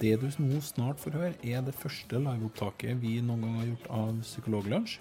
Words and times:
Det 0.00 0.14
du 0.16 0.30
nå 0.40 0.62
snart 0.64 0.96
får 0.96 1.16
høre, 1.18 1.34
er 1.44 1.60
det 1.60 1.76
første 1.76 2.16
liveopptaket 2.16 2.96
vi 3.02 3.18
noen 3.20 3.42
gang 3.44 3.56
har 3.58 3.66
gjort 3.68 3.88
av 3.92 4.20
Psykologlunsj. 4.24 4.94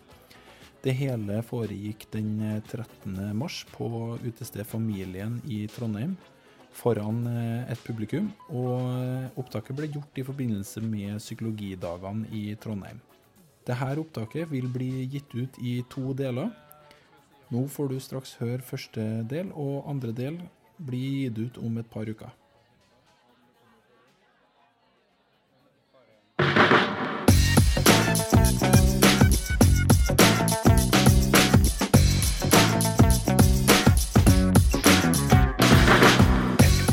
Det 0.84 0.92
hele 0.96 1.38
foregikk 1.48 2.04
den 2.12 2.34
13. 2.68 3.16
mars 3.36 3.62
på 3.72 3.88
utested 4.26 4.68
Familien 4.68 5.38
i 5.48 5.62
Trondheim 5.72 6.18
foran 6.76 7.22
eh, 7.32 7.72
et 7.72 7.80
publikum, 7.88 8.28
og 8.52 8.76
eh, 8.92 9.40
opptaket 9.40 9.78
ble 9.78 9.88
gjort 9.94 10.20
i 10.20 10.26
forbindelse 10.28 10.84
med 10.84 11.18
psykologidagene 11.24 12.28
i 12.36 12.44
Trondheim. 12.60 13.00
Dette 13.68 13.90
opptaket 14.04 14.52
vil 14.52 14.68
bli 14.72 15.06
gitt 15.12 15.32
ut 15.36 15.62
i 15.64 15.78
to 15.92 16.12
deler. 16.12 16.52
Nå 17.50 17.66
får 17.72 17.90
du 17.92 17.98
straks 18.04 18.36
høre 18.42 18.60
første 18.68 19.08
del, 19.32 19.56
og 19.56 19.88
andre 19.88 20.12
del 20.16 20.44
blir 20.76 21.30
gitt 21.30 21.40
ut 21.40 21.64
om 21.64 21.80
et 21.80 21.92
par 21.92 22.08
uker. 22.12 22.36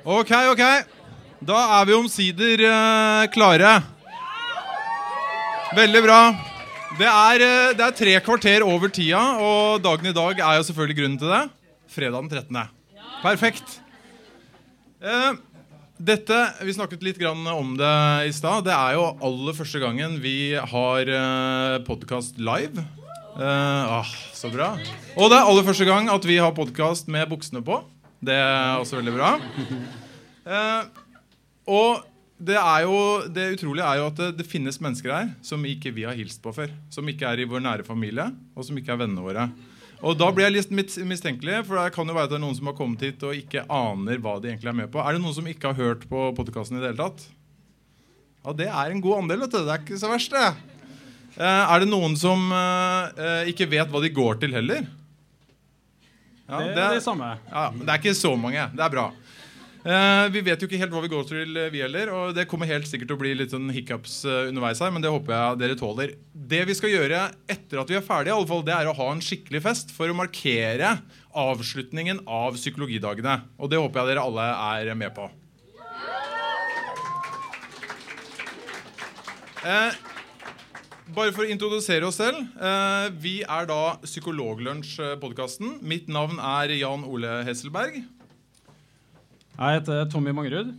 Ok, 0.00 0.30
ok. 0.32 0.62
Da 1.44 1.58
er 1.80 1.88
vi 1.88 1.96
omsider 1.96 2.62
eh, 2.64 3.26
klare. 3.34 3.72
Veldig 5.76 6.00
bra. 6.06 6.20
Det 6.96 7.08
er, 7.08 7.44
eh, 7.44 7.74
det 7.76 7.84
er 7.84 7.98
tre 7.98 8.14
kvarter 8.24 8.64
over 8.64 8.88
tida, 8.88 9.20
og 9.36 9.84
dagen 9.84 10.08
i 10.08 10.16
dag 10.16 10.40
er 10.40 10.56
jo 10.56 10.64
selvfølgelig 10.70 10.96
grunnen 11.02 11.20
til 11.20 11.28
det. 11.28 11.42
Fredag 11.92 12.24
den 12.24 12.32
13. 12.32 12.72
Perfekt. 13.20 13.76
Eh, 15.04 15.36
dette, 16.00 16.40
Vi 16.64 16.72
snakket 16.72 17.04
litt 17.04 17.20
om 17.28 17.76
det 17.76 17.94
i 18.24 18.32
stad. 18.32 18.64
Det 18.64 18.72
er 18.72 18.96
jo 18.96 19.18
aller 19.20 19.52
første 19.52 19.84
gangen 19.84 20.16
vi 20.20 20.56
har 20.56 21.12
uh, 21.12 21.76
podkast 21.84 22.40
live. 22.40 22.86
Ah, 23.36 24.08
så 24.32 24.48
bra. 24.48 24.78
Og 25.16 25.28
det 25.28 25.36
er 25.36 25.44
aller 25.44 25.64
første 25.64 25.84
gang 25.84 26.08
at 26.08 26.24
vi 26.24 26.40
har 26.40 26.56
podkast 26.56 27.08
med 27.08 27.28
buksene 27.28 27.60
på. 27.60 27.82
Det 28.20 28.36
er 28.36 28.76
også 28.76 29.00
veldig 29.00 29.16
bra. 29.16 29.34
Eh, 30.40 30.84
og 31.70 32.06
det, 32.40 32.56
er 32.56 32.84
jo, 32.86 32.94
det 33.28 33.44
utrolige 33.58 33.86
er 33.86 33.98
jo 34.00 34.06
at 34.08 34.16
det, 34.16 34.28
det, 34.38 34.46
finnes 34.48 34.80
mennesker 34.80 35.12
her 35.12 35.28
som 35.44 35.64
ikke 35.68 35.92
vi 35.94 36.06
har 36.08 36.16
hilst 36.16 36.40
på 36.42 36.52
før. 36.56 36.72
Som 36.92 37.08
ikke 37.12 37.28
er 37.28 37.42
i 37.42 37.48
vår 37.48 37.62
nære 37.64 37.86
familie, 37.86 38.30
og 38.56 38.66
som 38.66 38.78
ikke 38.80 38.94
er 38.94 39.02
vennene 39.02 39.24
våre. 39.24 39.44
Og 40.00 40.16
Da 40.16 40.30
blir 40.32 40.48
jeg 40.48 40.56
litt 40.56 40.72
mistenkelig, 41.04 41.60
for 41.68 41.76
det 41.76 41.92
kan 41.92 42.08
jo 42.08 42.16
være 42.16 42.30
at 42.30 42.32
det 42.32 42.38
er 42.38 42.44
noen 42.46 42.56
som 42.56 42.70
har 42.70 42.76
kommet 42.78 43.04
hit 43.04 43.20
og 43.28 43.36
ikke 43.36 43.66
aner 43.68 44.20
hva 44.24 44.38
de 44.40 44.48
egentlig 44.48 44.72
er 44.72 44.78
med 44.80 44.92
på. 44.92 45.02
Er 45.04 45.16
det 45.16 45.20
noen 45.20 45.36
som 45.36 45.50
ikke 45.50 45.74
har 45.74 45.80
hørt 45.80 46.06
på 46.08 46.30
podkasten 46.38 46.78
i 46.78 46.82
det 46.82 46.94
hele 46.94 47.02
tatt? 47.02 47.26
Ja, 48.40 48.54
det 48.56 48.70
er 48.72 48.94
en 48.94 49.02
god 49.04 49.20
andel. 49.20 49.44
vet. 49.44 49.52
Det 49.52 49.66
er 49.68 49.84
ikke 49.84 50.00
så 50.00 50.08
verst, 50.08 50.32
det. 50.32 50.70
Eh, 51.36 51.44
er 51.44 51.82
det 51.82 51.90
noen 51.90 52.16
som 52.18 52.48
eh, 52.56 53.52
ikke 53.52 53.68
vet 53.70 53.92
hva 53.92 54.00
de 54.00 54.12
går 54.16 54.40
til 54.40 54.56
heller? 54.56 54.88
Ja, 56.50 56.60
det 56.66 56.82
er 56.82 56.96
det 56.98 57.04
samme. 57.04 57.34
Ja, 57.46 57.68
men 57.74 57.84
det 57.86 57.94
er 57.94 58.02
ikke 58.02 58.18
så 58.18 58.34
mange. 58.38 58.66
Det 58.74 58.82
er 58.84 58.92
bra. 58.92 59.10
Uh, 59.80 60.26
vi 60.28 60.42
vet 60.44 60.60
jo 60.60 60.66
ikke 60.68 60.76
helt 60.76 60.92
hva 60.92 61.00
vi 61.00 61.08
går 61.08 61.22
til, 61.28 61.56
vi 61.72 61.80
heller. 61.80 62.10
Og 62.12 62.34
det 62.36 62.44
kommer 62.50 62.68
helt 62.68 62.88
sikkert 62.88 63.08
til 63.12 63.16
å 63.16 63.22
bli 63.22 63.32
litt 63.38 63.54
sånn 63.54 63.70
hiccups 63.72 64.18
uh, 64.28 64.50
underveis 64.50 64.82
her, 64.82 64.92
men 64.92 65.04
det 65.04 65.12
håper 65.12 65.32
jeg 65.32 65.60
dere 65.62 65.78
tåler. 65.80 66.14
Det 66.34 66.60
vi 66.68 66.76
skal 66.76 66.92
gjøre 66.92 67.22
etter 67.48 67.80
at 67.80 67.92
vi 67.92 67.96
er 67.96 68.04
ferdige, 68.04 68.34
i 68.34 68.36
alle 68.36 68.50
fall, 68.50 68.64
det 68.66 68.76
er 68.76 68.90
å 68.90 68.96
ha 68.98 69.08
en 69.14 69.24
skikkelig 69.24 69.62
fest 69.64 69.94
for 69.96 70.12
å 70.12 70.18
markere 70.18 70.98
avslutningen 71.30 72.24
av 72.28 72.58
psykologidagene. 72.58 73.38
Og 73.62 73.72
det 73.72 73.80
håper 73.80 74.02
jeg 74.02 74.12
dere 74.12 74.26
alle 74.26 74.50
er 74.74 74.92
med 74.98 75.14
på. 75.16 75.30
Uh, 79.60 79.92
bare 81.14 81.32
for 81.34 81.44
å 81.44 81.50
introdusere 81.50 82.06
oss 82.06 82.20
selv. 82.20 82.38
vi 83.22 83.40
er 83.42 83.68
da 83.70 83.96
Psykologlunsj-podkasten. 84.04 85.78
Mitt 85.82 86.08
navn 86.08 86.38
er 86.38 86.76
Jan 86.78 87.04
Ole 87.08 87.40
Hesselberg. 87.46 88.02
Jeg 89.60 89.80
heter 89.80 90.06
Tommy 90.08 90.32
Mangerud. 90.32 90.70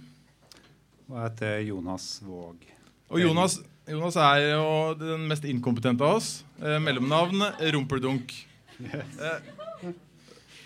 Og 1.12 1.18
jeg 1.20 1.28
heter 1.28 1.60
Jonas 1.68 2.06
Våg. 2.26 2.64
Og 3.12 3.20
Jonas, 3.20 3.60
Jonas, 3.86 4.16
er 4.16 4.54
jo 4.54 4.68
den 4.96 5.28
mest 5.30 5.44
inkompetente 5.46 6.08
av 6.08 6.22
oss. 6.22 6.30
Eh, 6.62 6.80
mellomnavn 6.80 7.44
Rumpeldunk. 7.76 8.34
Yes. 8.82 9.20
Eh, 9.20 9.92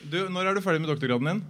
du, 0.06 0.20
når 0.30 0.52
er 0.52 0.56
du 0.56 0.62
ferdig 0.62 0.84
med 0.84 0.92
doktorgraden 0.94 1.31
din? 1.31 1.44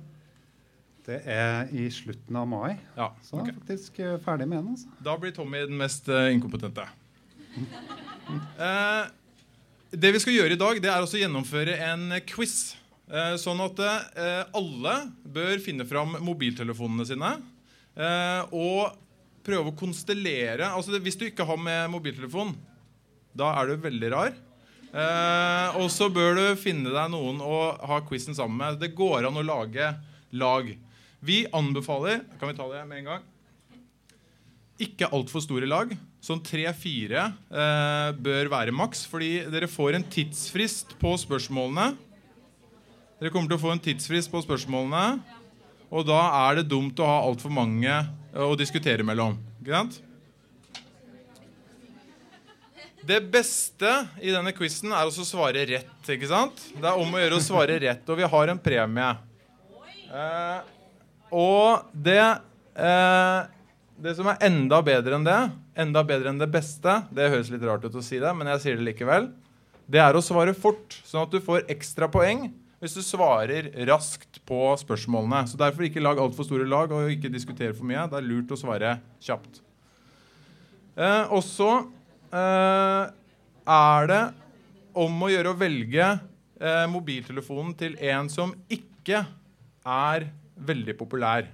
Det 1.06 1.20
er 1.30 1.70
i 1.76 1.90
slutten 1.94 2.40
av 2.40 2.48
mai. 2.50 2.80
Ja, 2.96 3.12
så 3.22 3.36
okay. 3.36 3.52
jeg 3.52 3.54
er 3.54 3.60
faktisk 3.60 4.00
eh, 4.00 4.16
ferdig 4.24 4.48
med 4.50 4.64
den. 4.64 4.78
Altså. 4.78 4.94
Da 5.06 5.18
blir 5.20 5.36
Tommy 5.36 5.66
den 5.68 5.78
mest 5.78 6.08
inkompetente. 6.08 6.88
eh, 8.66 9.04
det 9.96 10.12
vi 10.16 10.22
skal 10.24 10.36
gjøre 10.36 10.56
i 10.56 10.60
dag, 10.60 10.82
det 10.84 10.92
er 10.92 11.04
også 11.04 11.22
gjennomføre 11.22 11.78
en 11.88 12.10
quiz. 12.28 12.76
Eh, 13.06 13.36
sånn 13.38 13.62
at 13.62 13.80
eh, 13.86 14.44
alle 14.58 14.94
bør 15.30 15.60
finne 15.62 15.86
fram 15.86 16.16
mobiltelefonene 16.26 17.06
sine 17.06 17.36
eh, 17.94 18.42
og 18.50 18.96
prøve 19.46 19.70
å 19.70 19.76
konstellere 19.78 20.72
altså 20.74 20.98
Hvis 20.98 21.20
du 21.22 21.28
ikke 21.28 21.46
har 21.46 21.60
med 21.62 21.92
mobiltelefon, 21.94 22.56
da 23.38 23.52
er 23.60 23.70
du 23.70 23.84
veldig 23.84 24.10
rar. 24.10 24.34
og 25.78 25.86
så 25.94 26.08
bør 26.10 26.34
du 26.40 26.46
finne 26.58 26.90
deg 26.90 27.12
noen 27.14 27.44
å 27.46 27.76
ha 27.78 28.00
quizen 28.08 28.34
sammen 28.34 28.58
med. 28.58 28.80
Det 28.82 28.96
går 28.98 29.28
an 29.28 29.38
å 29.38 29.46
lage 29.46 29.92
lag. 30.34 30.72
Vi 31.20 31.44
anbefaler 31.54 32.24
Kan 32.40 32.50
vi 32.50 32.58
ta 32.58 32.66
det 32.72 32.86
med 32.90 33.04
en 33.04 33.10
gang? 33.12 33.28
Ikke 34.82 35.08
altfor 35.08 35.44
store 35.44 35.68
lag. 35.70 35.94
Sånn 36.24 36.42
tre-fire 36.44 37.30
eh, 37.32 38.10
bør 38.20 38.50
være 38.52 38.74
maks, 38.76 39.06
fordi 39.08 39.46
dere 39.52 39.70
får 39.72 39.96
en 39.96 40.08
tidsfrist 40.12 40.98
på 41.00 41.14
spørsmålene. 41.22 41.94
Dere 43.22 43.32
kommer 43.32 43.48
til 43.48 43.56
å 43.56 43.62
få 43.62 43.72
en 43.72 43.84
tidsfrist 43.86 44.32
på 44.34 44.42
spørsmålene. 44.44 45.22
Og 45.96 46.04
da 46.08 46.20
er 46.42 46.60
det 46.60 46.68
dumt 46.68 47.00
å 47.00 47.08
ha 47.08 47.22
altfor 47.24 47.54
mange 47.56 47.94
eh, 47.94 48.44
å 48.44 48.58
diskutere 48.60 49.06
mellom. 49.08 49.38
Ikke 49.62 49.78
sant? 49.78 50.02
Det 53.06 53.22
beste 53.30 53.90
i 54.18 54.34
denne 54.34 54.52
quizen 54.58 54.92
er 54.98 55.08
å 55.08 55.14
svare 55.14 55.64
rett. 55.70 56.08
ikke 56.10 56.28
sant? 56.28 56.68
Det 56.74 56.90
er 56.90 57.00
om 57.00 57.16
å 57.16 57.22
gjøre 57.22 57.40
å 57.40 57.44
svare 57.44 57.80
rett, 57.84 58.08
og 58.10 58.18
vi 58.18 58.28
har 58.36 58.52
en 58.52 58.60
premie. 58.60 59.12
Eh, 60.10 60.72
og 61.36 61.92
det 61.94 62.24
eh, 62.26 63.55
Det 63.96 64.12
som 64.18 64.28
er 64.28 64.42
enda 64.44 64.82
bedre 64.84 65.16
enn 65.16 65.26
det, 65.26 65.40
enda 65.80 66.04
bedre 66.04 66.34
enn 66.34 66.40
det 66.42 66.50
beste 66.52 66.98
Det 67.16 67.30
høres 67.32 67.48
litt 67.54 67.64
rart 67.64 67.86
ut 67.86 67.96
å 67.96 68.04
si 68.04 68.20
det, 68.20 68.34
men 68.36 68.50
jeg 68.52 68.64
sier 68.64 68.80
det 68.80 68.88
likevel. 68.90 69.30
Det 69.88 70.02
er 70.02 70.18
å 70.18 70.24
svare 70.24 70.56
fort, 70.58 70.98
sånn 71.08 71.24
at 71.24 71.32
du 71.32 71.40
får 71.44 71.68
ekstra 71.72 72.10
poeng 72.12 72.50
hvis 72.82 72.98
du 72.98 73.02
svarer 73.06 73.70
raskt 73.88 74.42
på 74.46 74.60
spørsmålene. 74.78 75.46
Så 75.50 75.58
Derfor 75.58 75.88
ikke 75.88 76.04
lag 76.04 76.20
altfor 76.22 76.46
store 76.46 76.68
lag 76.70 76.92
og 76.94 77.12
ikke 77.14 77.32
diskutere 77.34 77.74
for 77.74 77.88
mye. 77.88 78.04
Det 78.12 78.20
er 78.20 78.28
lurt 78.28 78.52
å 78.52 78.60
svare 78.60 78.98
kjapt. 79.24 79.62
Eh, 80.96 81.34
også 81.34 81.70
eh, 82.36 83.14
er 83.76 84.10
det 84.12 84.22
om 84.96 85.24
å 85.24 85.32
gjøre 85.32 85.52
å 85.52 85.60
velge 85.60 86.06
eh, 86.06 86.86
mobiltelefonen 86.92 87.74
til 87.80 87.98
en 88.12 88.30
som 88.32 88.54
ikke 88.72 89.24
er 89.82 90.30
veldig 90.56 90.98
populær. 91.00 91.50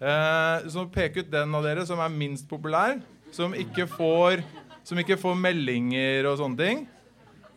Eh, 0.00 0.68
så 0.72 0.86
pek 0.90 1.20
ut 1.22 1.30
den 1.30 1.54
av 1.54 1.64
dere 1.66 1.84
som 1.86 2.00
er 2.02 2.12
minst 2.12 2.48
populær, 2.50 2.98
som 3.34 3.54
ikke 3.56 3.86
får, 3.90 4.42
som 4.86 4.98
ikke 5.00 5.18
får 5.20 5.38
meldinger 5.38 6.30
og 6.30 6.38
sånne 6.42 6.60
ting. 6.60 6.84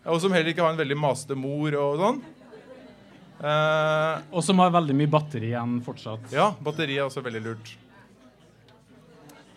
Og 0.08 0.22
som 0.24 0.32
heller 0.32 0.54
ikke 0.54 0.64
har 0.64 0.76
en 0.76 0.80
veldig 0.80 1.00
masete 1.00 1.36
mor 1.38 1.76
og 1.76 2.02
sånn. 2.02 2.22
Eh, 3.38 4.14
og 4.34 4.42
som 4.46 4.62
har 4.64 4.72
veldig 4.74 4.96
mye 4.98 5.12
batteri 5.12 5.52
igjen 5.52 5.82
fortsatt. 5.86 6.32
Ja, 6.34 6.52
batteri 6.64 6.98
er 6.98 7.06
også 7.06 7.22
veldig 7.26 7.44
lurt. 7.46 7.74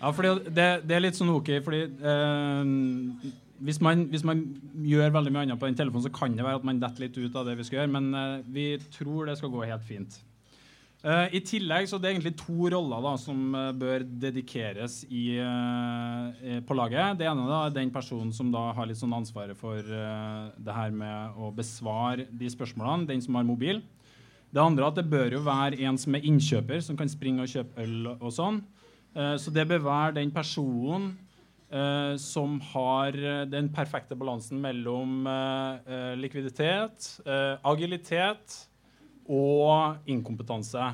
Ja, 0.01 0.11
fordi 0.17 0.33
det, 0.49 0.67
det 0.89 0.97
er 0.97 1.05
litt 1.05 1.19
sånn 1.19 1.33
OK, 1.33 1.53
fordi 1.65 1.83
eh, 1.85 3.31
hvis, 3.61 3.81
man, 3.85 4.07
hvis, 4.13 4.25
man, 4.25 4.43
gjør 4.85 5.13
veldig 5.17 5.33
mye 5.35 5.45
annet 5.47 5.61
på 5.61 5.69
den 5.69 5.77
telefonen, 5.77 6.07
så 6.09 6.13
kan 6.15 6.37
det 6.37 6.47
være 6.47 6.61
at 6.63 6.67
man 6.67 6.81
detter 6.81 7.05
litt 7.05 7.21
ut 7.21 7.37
av 7.37 7.49
det 7.49 7.59
vi 7.59 7.69
skal 7.69 7.83
gjøre, 7.83 7.93
men 7.99 8.11
eh, 8.17 8.37
vi 8.49 8.67
tror 8.97 9.29
det 9.29 9.37
skal 9.41 9.53
gå 9.53 9.65
helt 9.69 9.87
fint. 9.89 10.21
Eh, 11.01 11.35
I 11.39 11.41
tillegg 11.41 11.87
så 11.89 11.97
det 11.97 12.11
er 12.11 12.17
egentlig 12.19 12.35
to 12.37 12.69
roller 12.75 13.01
da, 13.01 13.15
som 13.17 13.55
uh, 13.57 13.71
bør 13.73 14.03
dedikeres 14.05 14.99
i, 15.09 15.39
eh, 15.41 16.59
på 16.67 16.77
laget. 16.77 17.17
Det 17.17 17.29
ene 17.29 17.47
da, 17.49 17.63
er 17.65 17.77
den 17.79 17.93
personen 17.95 18.35
som 18.37 18.51
da 18.53 18.67
har 18.77 18.89
litt 18.89 19.01
sånn 19.01 19.17
ansvaret 19.17 19.57
for 19.57 19.81
det 19.81 20.77
her 20.77 20.93
med 20.93 21.41
å 21.41 21.49
besvare 21.57 22.29
de 22.29 22.53
spørsmålene, 22.53 23.09
den 23.09 23.25
som 23.25 23.41
har 23.41 23.49
mobil. 23.49 23.81
Det 24.51 24.61
andre 24.61 24.91
at 24.91 24.99
det 24.99 25.09
bør 25.09 25.39
jo 25.39 25.43
være 25.47 25.81
en 25.89 25.97
som 26.01 26.19
er 26.19 26.27
innkjøper, 26.27 26.83
som 26.85 26.99
kan 26.99 27.09
springe 27.09 27.47
og 27.47 27.53
kjøpe 27.53 27.81
øl 27.81 28.13
og 28.19 28.31
sånn. 28.35 28.61
Så 29.15 29.53
det 29.55 29.65
bør 29.71 29.85
være 29.85 30.17
den 30.19 30.33
personen 30.35 31.13
som 32.19 32.57
har 32.73 33.15
den 33.47 33.69
perfekte 33.71 34.19
balansen 34.19 34.59
mellom 34.63 35.23
likviditet, 36.19 37.13
agilitet 37.63 38.59
og 39.31 40.11
inkompetanse. 40.11 40.91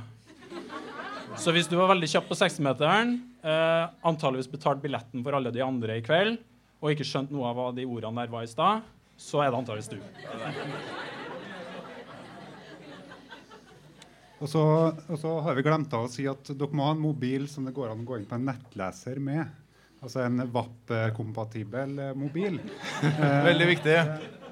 Så 1.41 1.53
hvis 1.53 1.69
du 1.69 1.77
var 1.79 1.91
veldig 1.91 2.09
kjapp 2.09 2.29
på 2.31 2.37
60-meteren, 2.39 3.17
eh, 3.45 3.89
antageligvis 4.09 4.51
betalt 4.53 4.83
billetten 4.85 5.25
for 5.25 5.37
alle 5.37 5.53
de 5.53 5.65
andre 5.65 5.99
i 5.99 6.05
kveld, 6.05 6.39
og 6.81 6.93
ikke 6.93 7.07
skjønt 7.09 7.33
noe 7.33 7.49
av 7.51 7.59
hva 7.59 7.67
de 7.77 7.87
ordene 7.89 8.23
der 8.23 8.33
var 8.33 8.45
i 8.45 8.51
stad, 8.51 8.87
så 9.17 9.43
er 9.43 9.51
det 9.51 9.61
antageligvis 9.61 9.93
du. 9.93 10.01
Og 14.37 14.51
så, 14.53 14.63
og 15.09 15.21
så 15.21 15.31
har 15.47 15.57
vi 15.57 15.65
glemt 15.65 15.95
av 15.97 16.07
å 16.07 16.11
si 16.13 16.27
at 16.29 16.51
dere 16.53 16.77
må 16.77 16.85
ha 16.85 16.93
en 16.93 17.01
mobil 17.01 17.47
som 17.49 17.65
det 17.65 17.73
går 17.77 17.95
an 17.95 18.03
å 18.05 18.09
gå 18.11 18.19
inn 18.21 18.29
på 18.29 18.37
en 18.37 18.51
nettleser 18.51 19.21
med. 19.21 19.49
Altså 20.05 20.27
en 20.27 20.45
VAP-kompatibel 20.53 21.97
mobil. 22.21 22.61
Veldig 23.49 23.71
viktig. 23.73 23.97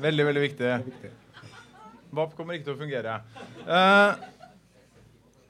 Veldig, 0.01 0.25
veldig 0.31 0.49
viktig. 0.49 0.71
Veldig 0.73 0.89
Viktig. 0.89 1.13
VAP 2.17 2.37
kommer 2.39 2.57
ikke 2.57 2.71
til 2.71 2.77
å 2.77 2.81
fungere. 2.81 3.19
Eh, 3.65 4.31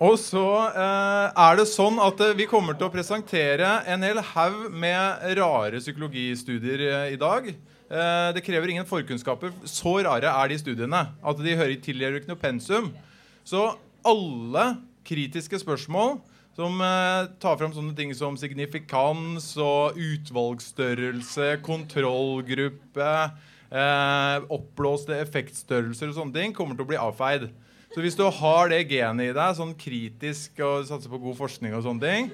og 0.05 0.17
så 0.19 0.47
eh, 0.69 1.29
er 1.47 1.61
det 1.61 1.69
sånn 1.71 2.01
at 2.03 2.19
eh, 2.25 2.35
vi 2.37 2.49
kommer 2.51 2.77
til 2.77 2.89
å 2.89 2.93
presentere 2.93 3.77
en 3.91 4.03
hel 4.05 4.19
haug 4.35 4.67
med 4.75 5.23
rare 5.39 5.81
psykologistudier 5.81 6.83
eh, 6.89 7.15
i 7.15 7.21
dag. 7.21 7.49
Eh, 7.55 8.29
det 8.35 8.43
krever 8.45 8.73
ingen 8.73 8.89
forkunnskaper. 8.89 9.55
Så 9.69 10.01
rare 10.05 10.33
er 10.33 10.51
de 10.51 10.59
studiene 10.61 11.07
at 11.15 11.43
de 11.47 11.57
hører 11.57 11.79
tilgjør 11.85 12.19
ikke 12.21 12.33
noe 12.33 12.43
pensum. 12.43 12.91
Så 13.47 13.69
alle 14.05 14.69
kritiske 15.07 15.61
spørsmål 15.63 16.19
som 16.55 16.79
eh, 16.83 17.31
tar 17.43 17.59
fram 17.59 17.73
sånne 17.75 17.95
ting 17.99 18.13
som 18.15 18.37
signifikans 18.39 19.53
og 19.63 19.99
utvalgsstørrelse, 19.99 21.57
kontrollgruppe, 21.67 23.11
eh, 23.71 24.47
oppblåste 24.53 25.17
effektstørrelser 25.23 26.11
og 26.11 26.19
sånne 26.19 26.37
ting, 26.37 26.57
kommer 26.57 26.77
til 26.77 26.87
å 26.87 26.91
bli 26.93 27.01
avfeid. 27.01 27.49
Så 27.95 28.03
hvis 28.03 28.19
du 28.19 28.25
har 28.27 28.73
det 28.73 28.83
genet 28.91 29.31
i 29.31 29.37
deg, 29.37 29.55
sånn 29.55 29.77
kritisk 29.79 30.59
og 30.67 30.89
satser 30.89 31.13
på 31.13 31.21
god 31.23 31.39
forskning 31.39 31.77
og 31.77 31.85
sånne 31.87 32.03
ting, 32.11 32.33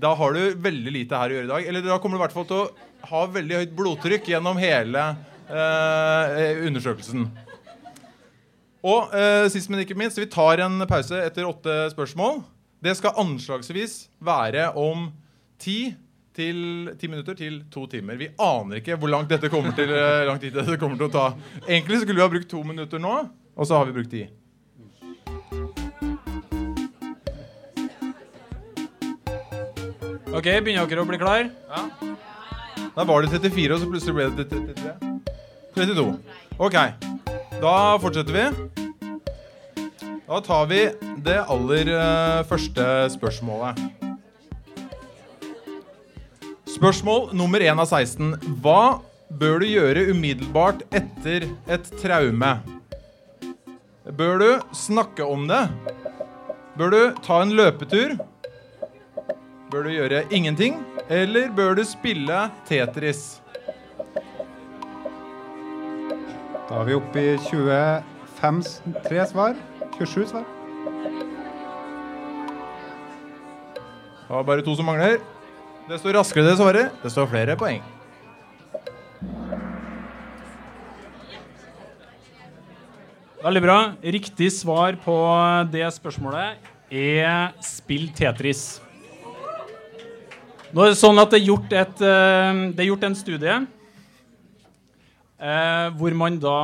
da 0.00 0.12
har 0.14 0.36
du 0.36 0.60
veldig 0.62 0.92
lite 0.94 1.18
her 1.18 1.32
å 1.32 1.36
gjøre 1.36 1.48
i 1.48 1.50
dag. 1.50 1.66
Eller 1.66 1.84
da 1.84 1.98
kommer 1.98 2.16
du 2.16 2.20
i 2.20 2.24
hvert 2.24 2.36
fall 2.36 2.46
til 2.46 2.62
å 2.62 3.08
ha 3.10 3.24
veldig 3.34 3.58
høyt 3.58 3.76
blodtrykk 3.76 4.30
gjennom 4.30 4.60
hele 4.60 5.02
eh, 5.50 6.60
undersøkelsen. 6.68 7.26
Og 8.86 9.12
eh, 9.16 9.48
sist, 9.52 9.68
men 9.68 9.82
ikke 9.82 9.98
minst, 9.98 10.20
vi 10.20 10.30
tar 10.30 10.62
en 10.64 10.86
pause 10.88 11.18
etter 11.26 11.48
åtte 11.48 11.74
spørsmål. 11.92 12.40
Det 12.80 12.94
skal 12.96 13.18
anslagsvis 13.20 14.06
være 14.24 14.70
om 14.78 15.10
ti, 15.60 15.92
til, 16.36 16.90
ti 16.98 17.08
minutter 17.10 17.34
til 17.38 17.62
to 17.72 17.86
timer. 17.90 18.18
Vi 18.20 18.30
aner 18.40 18.80
ikke 18.80 18.98
hvor 19.00 19.10
langt 19.12 19.30
dette 19.32 19.50
kommer 19.52 19.74
til, 19.76 19.90
eh, 19.90 20.26
lang 20.28 20.40
tid 20.40 20.54
dette 20.54 20.78
kommer 20.80 20.96
til 21.00 21.08
å 21.08 21.12
ta. 21.12 21.26
Egentlig 21.66 22.02
skulle 22.02 22.20
vi 22.20 22.26
ha 22.26 22.30
brukt 22.32 22.50
to 22.50 22.62
minutter 22.62 23.02
nå, 23.02 23.16
og 23.56 23.66
så 23.66 23.80
har 23.80 23.88
vi 23.88 23.96
brukt 23.98 24.10
ti. 24.10 24.28
OK, 30.30 30.46
begynner 30.62 30.86
dere 30.86 31.02
å 31.02 31.08
bli 31.08 31.18
klar? 31.18 31.48
Da 32.94 33.04
var 33.04 33.22
det 33.22 33.32
34, 33.34 33.74
og 33.74 33.80
så 33.82 33.88
plutselig 33.90 34.14
ble 34.14 34.28
det 34.38 34.46
33. 34.50 34.94
32. 35.74 36.06
Ok, 36.58 36.76
da 37.60 37.74
fortsetter 38.02 38.36
vi. 38.38 38.46
Da 40.30 40.38
tar 40.46 40.68
vi 40.70 40.84
det 41.26 41.40
aller 41.50 41.90
eh, 41.90 42.44
første 42.46 42.86
spørsmålet. 43.16 43.99
Spørsmål 46.80 47.34
nummer 47.36 47.60
1 47.60 47.76
av 47.82 47.88
16. 47.90 48.30
Hva 48.64 49.00
bør 49.40 49.60
du 49.60 49.66
gjøre 49.68 50.06
umiddelbart 50.14 50.80
etter 50.96 51.44
et 51.70 51.90
traume? 52.00 52.54
Bør 54.16 54.38
du 54.40 54.46
snakke 54.74 55.26
om 55.28 55.44
det? 55.50 55.60
Bør 56.80 56.94
du 56.94 57.00
ta 57.26 57.42
en 57.44 57.52
løpetur? 57.58 58.14
Bør 59.70 59.84
du 59.86 59.90
gjøre 59.92 60.22
ingenting? 60.34 60.78
Eller 61.12 61.50
bør 61.54 61.76
du 61.78 61.84
spille 61.86 62.46
Tetris? 62.68 63.26
Da 66.70 66.80
er 66.80 66.86
vi 66.88 66.96
oppe 66.96 67.20
i 67.20 67.36
25 67.50 68.62
s- 68.64 68.80
tre 69.04 69.26
svar. 69.28 69.54
27 69.98 70.26
svar. 70.32 70.48
Det 74.24 74.30
var 74.30 74.44
bare 74.48 74.62
to 74.64 74.74
som 74.78 74.86
mangler. 74.88 75.18
Desto 75.90 76.12
raskere 76.14 76.46
det 76.46 76.52
svarer, 76.54 76.92
desto 77.02 77.24
flere 77.26 77.56
poeng. 77.58 77.80
Veldig 83.40 83.62
bra. 83.64 83.78
Riktig 83.98 84.52
svar 84.54 84.94
på 85.02 85.16
det 85.72 85.88
spørsmålet 85.96 86.68
er 86.94 87.56
spill 87.66 88.06
Tetris. 88.14 88.78
Nå 90.70 90.84
er 90.84 90.92
det 90.92 91.00
sånn 91.00 91.18
at 91.18 91.34
det 91.34 91.40
er 91.40 91.48
gjort, 91.48 91.74
et, 91.74 92.04
eh, 92.06 92.60
det 92.70 92.84
er 92.84 92.88
gjort 92.92 93.08
en 93.08 93.18
studie 93.18 93.56
eh, 95.42 95.88
hvor 95.98 96.14
man 96.14 96.38
da 96.38 96.60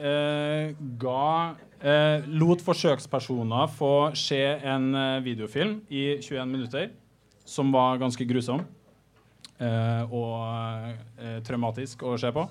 eh, 0.00 0.72
ga 0.96 1.52
eh, 1.84 2.24
lot 2.32 2.64
forsøkspersoner 2.64 3.68
få 3.76 4.16
se 4.16 4.40
en 4.40 4.94
eh, 4.94 5.20
videofilm 5.28 5.82
i 5.92 6.16
21 6.22 6.48
minutter 6.48 6.88
som 7.50 7.72
var 7.74 7.98
ganske 8.00 8.26
grusom 8.28 8.62
eh, 9.58 10.02
og 10.06 10.94
eh, 11.18 11.38
traumatisk 11.46 12.04
å 12.06 12.16
se 12.20 12.30
på. 12.34 12.46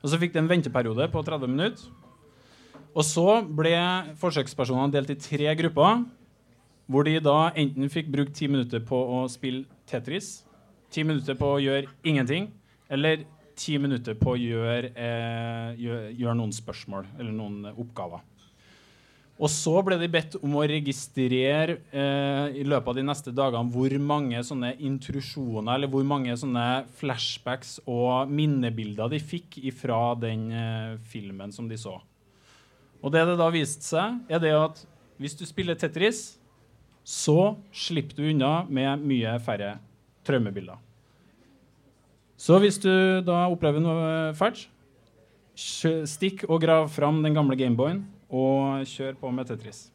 Og 0.00 0.10
så 0.10 0.18
fikk 0.20 0.34
de 0.34 0.42
en 0.42 0.50
venteperiode 0.50 1.06
på 1.12 1.22
30 1.26 1.52
minutter. 1.52 1.88
Og 2.90 3.04
så 3.06 3.40
ble 3.46 3.76
forsøkspersonene 4.18 4.90
delt 4.94 5.12
i 5.14 5.18
tre 5.20 5.52
grupper, 5.60 6.04
hvor 6.90 7.06
de 7.06 7.20
da 7.22 7.52
enten 7.54 7.92
fikk 7.92 8.08
brukt 8.10 8.34
ti 8.34 8.48
minutter 8.50 8.82
på 8.82 8.98
å 8.98 9.20
spille 9.30 9.68
Tetris, 9.86 10.40
ti 10.90 11.04
minutter 11.06 11.38
på 11.38 11.52
å 11.54 11.60
gjøre 11.62 11.86
ingenting, 12.02 12.48
eller 12.90 13.22
ti 13.60 13.76
minutter 13.78 14.16
på 14.18 14.34
å 14.34 14.40
gjøre, 14.40 14.90
eh, 14.96 15.78
gjøre, 15.78 16.10
gjøre 16.18 16.38
noen 16.40 16.56
spørsmål 16.56 17.06
eller 17.18 17.30
noen 17.36 17.70
oppgaver. 17.70 18.24
Og 19.40 19.48
så 19.48 19.72
ble 19.80 19.96
de 19.96 20.08
bedt 20.12 20.34
om 20.44 20.58
å 20.60 20.66
registrere 20.68 21.78
eh, 21.96 22.58
i 22.60 22.64
løpet 22.68 22.90
av 22.92 22.98
de 22.98 23.04
neste 23.08 23.32
dagene 23.32 23.72
hvor 23.72 23.94
mange 24.04 24.42
sånne 24.44 24.74
intrusjoner 24.84 25.78
eller 25.78 25.88
hvor 25.88 26.04
mange 26.04 26.34
sånne 26.36 26.64
flashbacks 26.98 27.78
og 27.88 28.28
minnebilder 28.28 29.08
de 29.08 29.22
fikk 29.24 29.56
fra 29.78 30.12
den 30.20 30.50
eh, 30.52 30.98
filmen 31.08 31.56
som 31.56 31.70
de 31.70 31.80
så. 31.80 31.96
Og 33.00 33.14
det 33.14 33.24
det 33.30 33.38
da 33.40 33.48
viste 33.54 33.86
seg, 33.86 34.20
er 34.28 34.44
det 34.44 34.52
at 34.58 34.84
hvis 35.20 35.38
du 35.40 35.46
spiller 35.48 35.78
Tetris, 35.80 36.36
så 37.00 37.56
slipper 37.72 38.20
du 38.20 38.28
unna 38.34 38.66
med 38.68 39.00
mye 39.08 39.38
færre 39.40 39.78
traumebilder. 40.28 40.76
Så 42.40 42.60
hvis 42.60 42.76
du 42.80 42.92
da 43.24 43.46
opplever 43.48 43.80
noe 43.80 44.36
fælt, 44.36 44.66
stikk 45.56 46.44
og 46.48 46.60
grav 46.60 46.92
fram 46.92 47.24
den 47.24 47.36
gamle 47.36 47.56
Gameboyen 47.56 48.04
og 48.30 48.84
kjør 48.86 49.16
på 49.20 49.30
med 49.34 49.48
Tetris. 49.50 49.88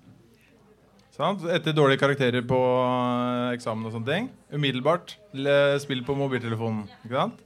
Sant? 1.16 1.46
Etter 1.48 1.72
dårlige 1.76 2.02
karakterer 2.02 2.44
på 2.44 2.58
eh, 2.60 3.54
eksamen 3.56 3.88
og 3.88 3.94
sånne 3.96 4.10
ting. 4.10 4.26
Umiddelbart 4.52 5.14
le- 5.34 5.78
spill 5.80 6.02
på 6.04 6.16
mobiltelefonen. 6.20 6.86
Ikke 7.06 7.16
sant? 7.22 7.44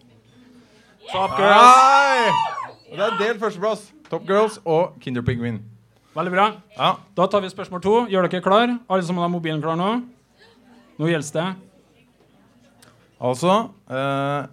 Top 1.12 1.36
girls. 1.38 2.34
Og 2.90 2.98
det 2.98 3.06
er 3.06 3.18
delt 3.22 3.42
førsteplass. 3.44 3.84
Top 4.10 4.26
Girls 4.26 4.56
og 4.66 4.96
Kinder 5.04 5.22
Pingvin. 5.22 5.60
Veldig 6.16 6.32
bra. 6.34 6.48
Ja. 6.74 6.96
Da 7.18 7.28
tar 7.30 7.44
vi 7.46 7.52
spørsmål 7.54 7.82
to. 7.86 7.94
Gjør 8.10 8.26
dere 8.26 8.42
klar? 8.42 8.72
Alle 8.90 9.06
som 9.06 9.20
har 9.22 9.30
mobilen 9.30 9.62
klar 9.62 9.78
nå? 9.78 9.92
Nå 10.98 11.10
gjelder 11.12 11.36
det. 11.38 11.50
Altså 13.22 13.52
eh, 13.92 14.48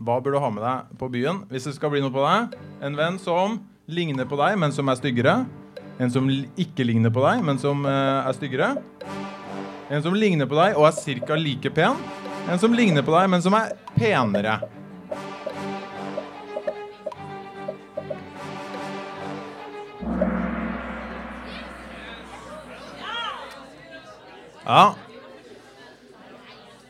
Hva 0.00 0.16
bør 0.24 0.36
du 0.36 0.40
ha 0.40 0.48
med 0.54 0.62
deg 0.64 0.96
på 1.00 1.08
byen 1.12 1.42
hvis 1.50 1.66
det 1.68 1.74
skal 1.76 1.92
bli 1.92 2.00
noe 2.00 2.14
på 2.14 2.24
deg? 2.24 2.56
En 2.86 2.96
venn 2.96 3.18
som 3.20 3.58
ligner 3.90 4.24
på 4.28 4.38
deg, 4.38 4.56
men 4.60 4.72
som 4.74 4.88
er 4.90 4.98
styggere. 4.98 5.36
En 6.00 6.10
som 6.12 6.28
ikke 6.30 6.86
ligner 6.86 7.12
på 7.12 7.22
deg, 7.26 7.42
men 7.44 7.58
som 7.60 7.82
eh, 7.88 8.28
er 8.28 8.36
styggere. 8.36 8.72
En 9.90 10.02
som 10.04 10.14
ligner 10.14 10.48
på 10.48 10.58
deg 10.58 10.78
og 10.78 10.86
er 10.88 11.24
ca. 11.26 11.38
like 11.38 11.72
pen. 11.74 11.98
En 12.48 12.60
som 12.62 12.72
ligner 12.74 13.04
på 13.04 13.12
deg, 13.16 13.26
men 13.32 13.42
som 13.42 13.56
er 13.58 13.74
penere. 13.96 14.60
Ja. 24.70 24.94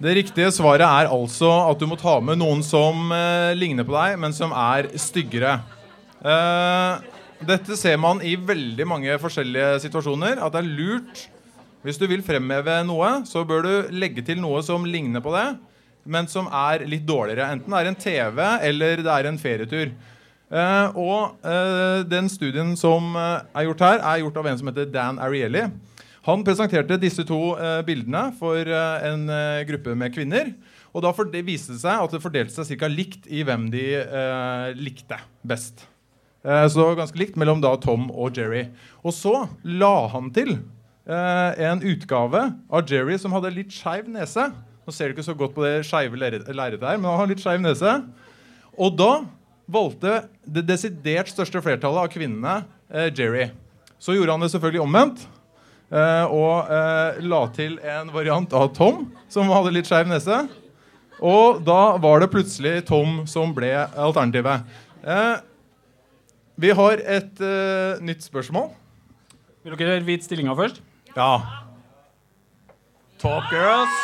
Det 0.01 0.15
riktige 0.17 0.53
svaret 0.53 0.85
er 0.85 1.11
altså 1.13 1.49
at 1.71 1.81
du 1.81 1.89
må 1.89 1.97
ta 2.01 2.19
med 2.25 2.39
noen 2.41 2.63
som 2.65 3.11
eh, 3.13 3.57
ligner 3.57 3.89
på 3.89 3.97
deg, 3.97 4.21
men 4.21 4.37
som 4.37 4.53
er 4.53 4.93
styggere. 5.01 5.59
Eh, 6.21 7.01
dette 7.49 7.77
ser 7.81 7.97
man 8.01 8.21
i 8.21 8.35
veldig 8.37 8.85
mange 8.89 9.17
forskjellige 9.23 9.81
situasjoner. 9.87 10.41
At 10.41 10.55
det 10.55 10.65
er 10.65 10.73
lurt 10.79 11.29
Hvis 11.81 11.97
du 11.97 12.05
vil 12.05 12.21
fremheve 12.21 12.75
noe, 12.85 13.23
så 13.25 13.41
bør 13.49 13.63
du 13.65 13.93
legge 13.97 14.21
til 14.21 14.37
noe 14.37 14.59
som 14.61 14.83
ligner 14.85 15.23
på 15.25 15.31
det, 15.33 15.47
men 16.05 16.27
som 16.29 16.45
er 16.53 16.83
litt 16.85 17.07
dårligere. 17.09 17.47
Enten 17.55 17.73
det 17.73 17.79
er 17.79 17.89
en 17.89 17.97
TV 17.97 18.41
eller 18.69 19.01
det 19.01 19.15
er 19.15 19.29
en 19.31 19.39
ferietur. 19.41 19.95
Eh, 20.53 20.99
og 21.01 21.39
eh, 21.41 22.03
den 22.05 22.29
studien 22.29 22.75
som 22.77 23.17
er 23.17 23.65
gjort 23.65 23.85
her, 23.87 23.97
er 23.97 24.21
gjort 24.21 24.37
av 24.43 24.51
en 24.51 24.61
som 24.61 24.69
heter 24.69 24.91
Dan 24.93 25.23
Ariely. 25.25 25.71
Han 26.29 26.45
presenterte 26.45 27.01
disse 27.01 27.25
to 27.25 27.57
bildene 27.89 28.27
for 28.37 28.61
en 28.61 29.25
gruppe 29.71 29.95
med 29.97 30.13
kvinner. 30.13 30.53
Og 30.93 31.01
da 31.01 31.15
viste 31.41 31.79
det 31.79 31.81
seg 31.81 31.97
at 31.97 32.13
det 32.13 32.21
fordelte 32.21 32.61
seg 32.61 32.77
ca. 32.77 32.93
likt 32.93 33.25
i 33.25 33.41
hvem 33.41 33.71
de 33.73 33.87
likte 34.77 35.17
best. 35.41 35.87
Eh, 36.45 36.67
så 36.69 36.79
det 36.81 36.87
var 36.89 36.99
ganske 37.03 37.21
likt 37.21 37.37
mellom 37.41 37.61
da 37.63 37.75
Tom 37.83 38.09
og 38.11 38.37
Jerry. 38.39 38.67
Og 39.05 39.13
så 39.17 39.35
la 39.65 39.93
han 40.15 40.31
til 40.37 40.55
eh, 40.57 41.61
en 41.69 41.83
utgave 41.85 42.47
av 42.73 42.87
Jerry 42.89 43.19
som 43.21 43.35
hadde 43.37 43.53
litt 43.57 43.75
skeiv 43.75 44.09
nese. 44.09 44.49
Nå 44.87 44.95
ser 44.97 45.11
du 45.11 45.17
ikke 45.19 45.27
så 45.29 45.37
godt 45.37 45.53
på 45.57 45.67
det 45.67 45.83
skeive 45.89 46.17
lerret- 46.19 46.49
lerretet 46.49 46.87
her, 46.89 46.97
men 46.99 47.11
han 47.13 47.21
har 47.23 47.29
litt 47.31 47.43
skeiv 47.45 47.61
nese. 47.63 47.99
Og 48.81 48.97
da 48.97 49.11
valgte 49.71 50.23
det 50.49 50.65
desidert 50.67 51.29
største 51.31 51.61
flertallet 51.63 52.07
av 52.07 52.15
kvinnene 52.15 52.55
eh, 52.89 53.11
Jerry. 53.15 53.51
Så 54.01 54.17
gjorde 54.17 54.33
han 54.33 54.41
det 54.47 54.49
selvfølgelig 54.55 54.81
omvendt. 54.87 55.27
eh, 55.93 56.25
og 56.33 56.71
eh, 56.73 57.21
la 57.29 57.43
til 57.53 57.77
en 57.85 58.09
variant 58.15 58.53
av 58.57 58.71
Tom, 58.75 59.05
som 59.29 59.51
hadde 59.53 59.75
litt 59.77 59.91
skeiv 59.91 60.09
nese. 60.09 60.41
Og 61.21 61.61
da 61.67 61.99
var 62.01 62.23
det 62.23 62.31
plutselig 62.33 62.79
Tom 62.89 63.27
som 63.29 63.53
ble 63.55 63.75
alternativet. 63.93 64.65
Eh, 65.05 65.37
vi 66.61 66.71
har 66.77 67.03
et 67.19 67.43
uh, 67.43 68.01
nytt 68.05 68.25
spørsmål. 68.27 68.71
Vil 69.65 69.77
dere 69.81 70.01
vite 70.05 70.25
stillinga 70.25 70.55
først? 70.57 70.81
Ja. 71.17 71.33
Top 73.21 73.49
Girls. 73.53 73.97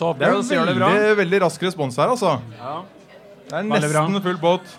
Top 0.00 0.18
Det 0.18 0.26
er 0.26 0.32
Girls 0.32 0.50
gjør 0.52 0.70
det 0.70 0.76
bra. 0.78 0.88
veldig, 0.92 1.16
veldig 1.18 1.40
rask 1.44 1.62
respons 1.62 1.96
her, 2.00 2.12
altså. 2.12 2.38
Ja. 2.56 2.76
Det 3.50 3.58
er 3.58 3.66
nesten 3.68 4.22
full 4.24 4.38
båt. 4.40 4.76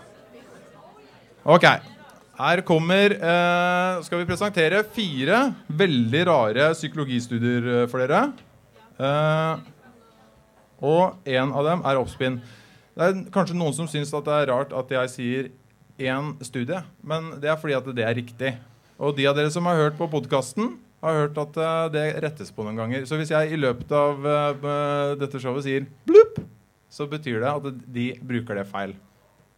Ok. 1.44 1.66
Her 2.42 2.62
kommer 2.66 3.14
uh, 3.18 4.02
Skal 4.06 4.22
vi 4.22 4.26
presentere 4.30 4.84
fire 4.96 5.44
veldig 5.68 6.24
rare 6.30 6.72
psykologistudier 6.74 7.68
eh, 7.84 7.88
for 7.92 8.02
dere. 8.02 8.32
Uh, 8.98 9.62
og 10.82 11.30
en 11.30 11.54
av 11.54 11.68
dem 11.68 11.84
er 11.86 12.00
oppspinn. 12.02 12.40
Det 12.98 13.08
er 13.08 13.20
kanskje 13.34 13.58
noen 13.58 13.76
som 13.78 13.90
syns 13.90 14.14
at 14.14 14.26
det 14.26 14.38
er 14.40 14.50
rart 14.50 14.74
at 14.74 14.94
jeg 14.98 15.12
sier 15.14 15.52
én 16.02 16.34
studie, 16.46 16.82
men 17.04 17.32
det 17.42 17.50
er 17.52 17.60
fordi 17.62 17.76
at 17.78 17.88
det 17.96 18.06
er 18.08 18.16
riktig. 18.18 18.54
Og 19.02 19.16
de 19.18 19.26
av 19.30 19.36
dere 19.38 19.52
som 19.54 19.66
har 19.70 19.80
hørt 19.80 19.98
på 20.00 20.08
podkasten, 20.12 20.76
har 21.02 21.16
hørt 21.24 21.38
at 21.42 21.56
eh, 21.58 21.86
det 21.96 22.04
rettes 22.22 22.52
på 22.54 22.62
noen 22.66 22.78
ganger. 22.78 23.06
Så 23.10 23.18
hvis 23.18 23.32
jeg 23.34 23.54
i 23.56 23.58
løpet 23.58 23.90
av 23.98 24.28
eh, 24.30 25.16
dette 25.22 25.40
showet 25.42 25.66
sier 25.66 25.88
blupp, 26.06 26.38
så 26.92 27.08
betyr 27.10 27.40
det 27.42 27.50
at 27.50 27.80
de 27.96 28.06
bruker 28.22 28.60
det 28.60 28.68
feil. 28.70 28.94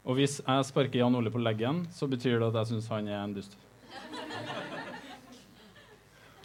Og 0.08 0.16
hvis 0.20 0.38
jeg 0.44 0.66
sparker 0.68 1.00
Jan 1.02 1.16
Ole 1.16 1.32
på 1.32 1.40
leggen, 1.44 1.84
så 1.96 2.08
betyr 2.12 2.38
det 2.40 2.50
at 2.52 2.62
jeg 2.62 2.74
syns 2.74 2.88
han 2.92 3.08
er 3.12 3.20
en 3.24 3.34
dust. 3.36 3.58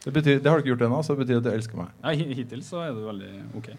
Det, 0.04 0.12
betyr, 0.14 0.38
det 0.40 0.46
har 0.48 0.56
du 0.58 0.62
ikke 0.62 0.70
gjort 0.72 0.84
ennå, 0.86 1.00
så 1.04 1.14
det 1.14 1.24
betyr 1.26 1.40
at 1.40 1.46
du 1.46 1.50
elsker 1.52 1.78
meg. 1.80 1.88
Ja, 2.04 2.12
hi- 2.16 2.34
hittil 2.38 2.62
så 2.64 2.80
er 2.86 2.92
det 2.96 3.02
veldig 3.04 3.30
OK. 3.58 3.70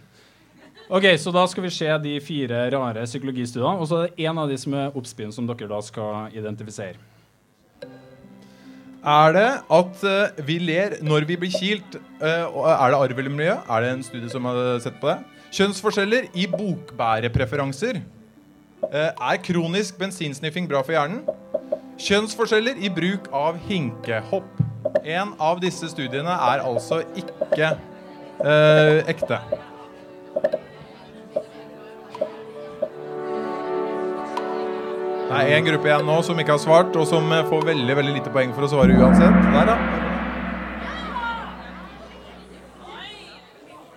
Ok, 0.89 1.05
Så 1.21 1.29
da 1.29 1.43
skal 1.45 1.67
vi 1.67 1.69
se 1.69 1.85
de 2.01 2.15
fire 2.17 2.63
rare 2.73 3.03
psykologistudiene. 3.05 3.77
Og 3.77 3.87
så 3.87 3.95
er 3.95 4.07
det 4.09 4.25
én 4.25 4.39
av 4.41 4.49
de 4.49 4.55
som 4.57 4.73
er 4.73 4.95
oppspinn, 4.97 5.31
som 5.31 5.45
dere 5.45 5.69
da 5.69 5.81
skal 5.85 6.33
identifisere. 6.33 6.97
Er 9.05 9.35
det 9.35 9.49
at 9.69 10.01
uh, 10.03 10.39
vi 10.47 10.57
ler 10.57 10.97
når 11.05 11.27
vi 11.29 11.37
blir 11.37 11.53
kilt? 11.53 11.99
Uh, 12.17 12.65
er 12.73 12.89
det 12.89 12.97
arv 12.97 13.21
eller 13.21 13.29
miljø? 13.29 13.53
Er 13.69 13.85
det 13.85 13.91
en 13.93 14.03
studie 14.03 14.33
som 14.33 14.49
har 14.49 14.79
sett 14.81 14.97
på 14.99 15.11
det? 15.11 15.19
Kjønnsforskjeller 15.53 16.25
i 16.33 16.49
bokbærepreferanser. 16.49 18.01
Uh, 18.81 19.13
er 19.13 19.39
kronisk 19.45 20.01
bensinsniffing 20.01 20.67
bra 20.67 20.81
for 20.81 20.97
hjernen? 20.97 21.21
Kjønnsforskjeller 22.01 22.81
i 22.81 22.89
bruk 22.89 23.29
av 23.29 23.61
hinkehopp. 23.69 24.65
En 25.05 25.37
av 25.37 25.61
disse 25.61 25.93
studiene 25.93 26.33
er 26.33 26.65
altså 26.65 27.03
ikke 27.13 27.75
ekte. 29.05 29.37
Det 35.29 35.37
er 35.37 35.59
én 35.59 35.61
gruppe 35.61 35.85
igjen 35.85 36.07
nå 36.09 36.13
som 36.25 36.39
ikke 36.41 36.55
har 36.55 36.61
svart, 36.63 36.95
og 36.97 37.03
som 37.05 37.27
eh, 37.29 37.43
får 37.45 37.67
veldig 37.67 37.95
veldig 37.99 38.13
lite 38.15 38.31
poeng 38.33 38.49
for 38.55 38.65
å 38.65 38.69
svare 38.71 38.95
uansett. 38.97 39.35
Der, 39.53 39.67
da. 39.69 39.75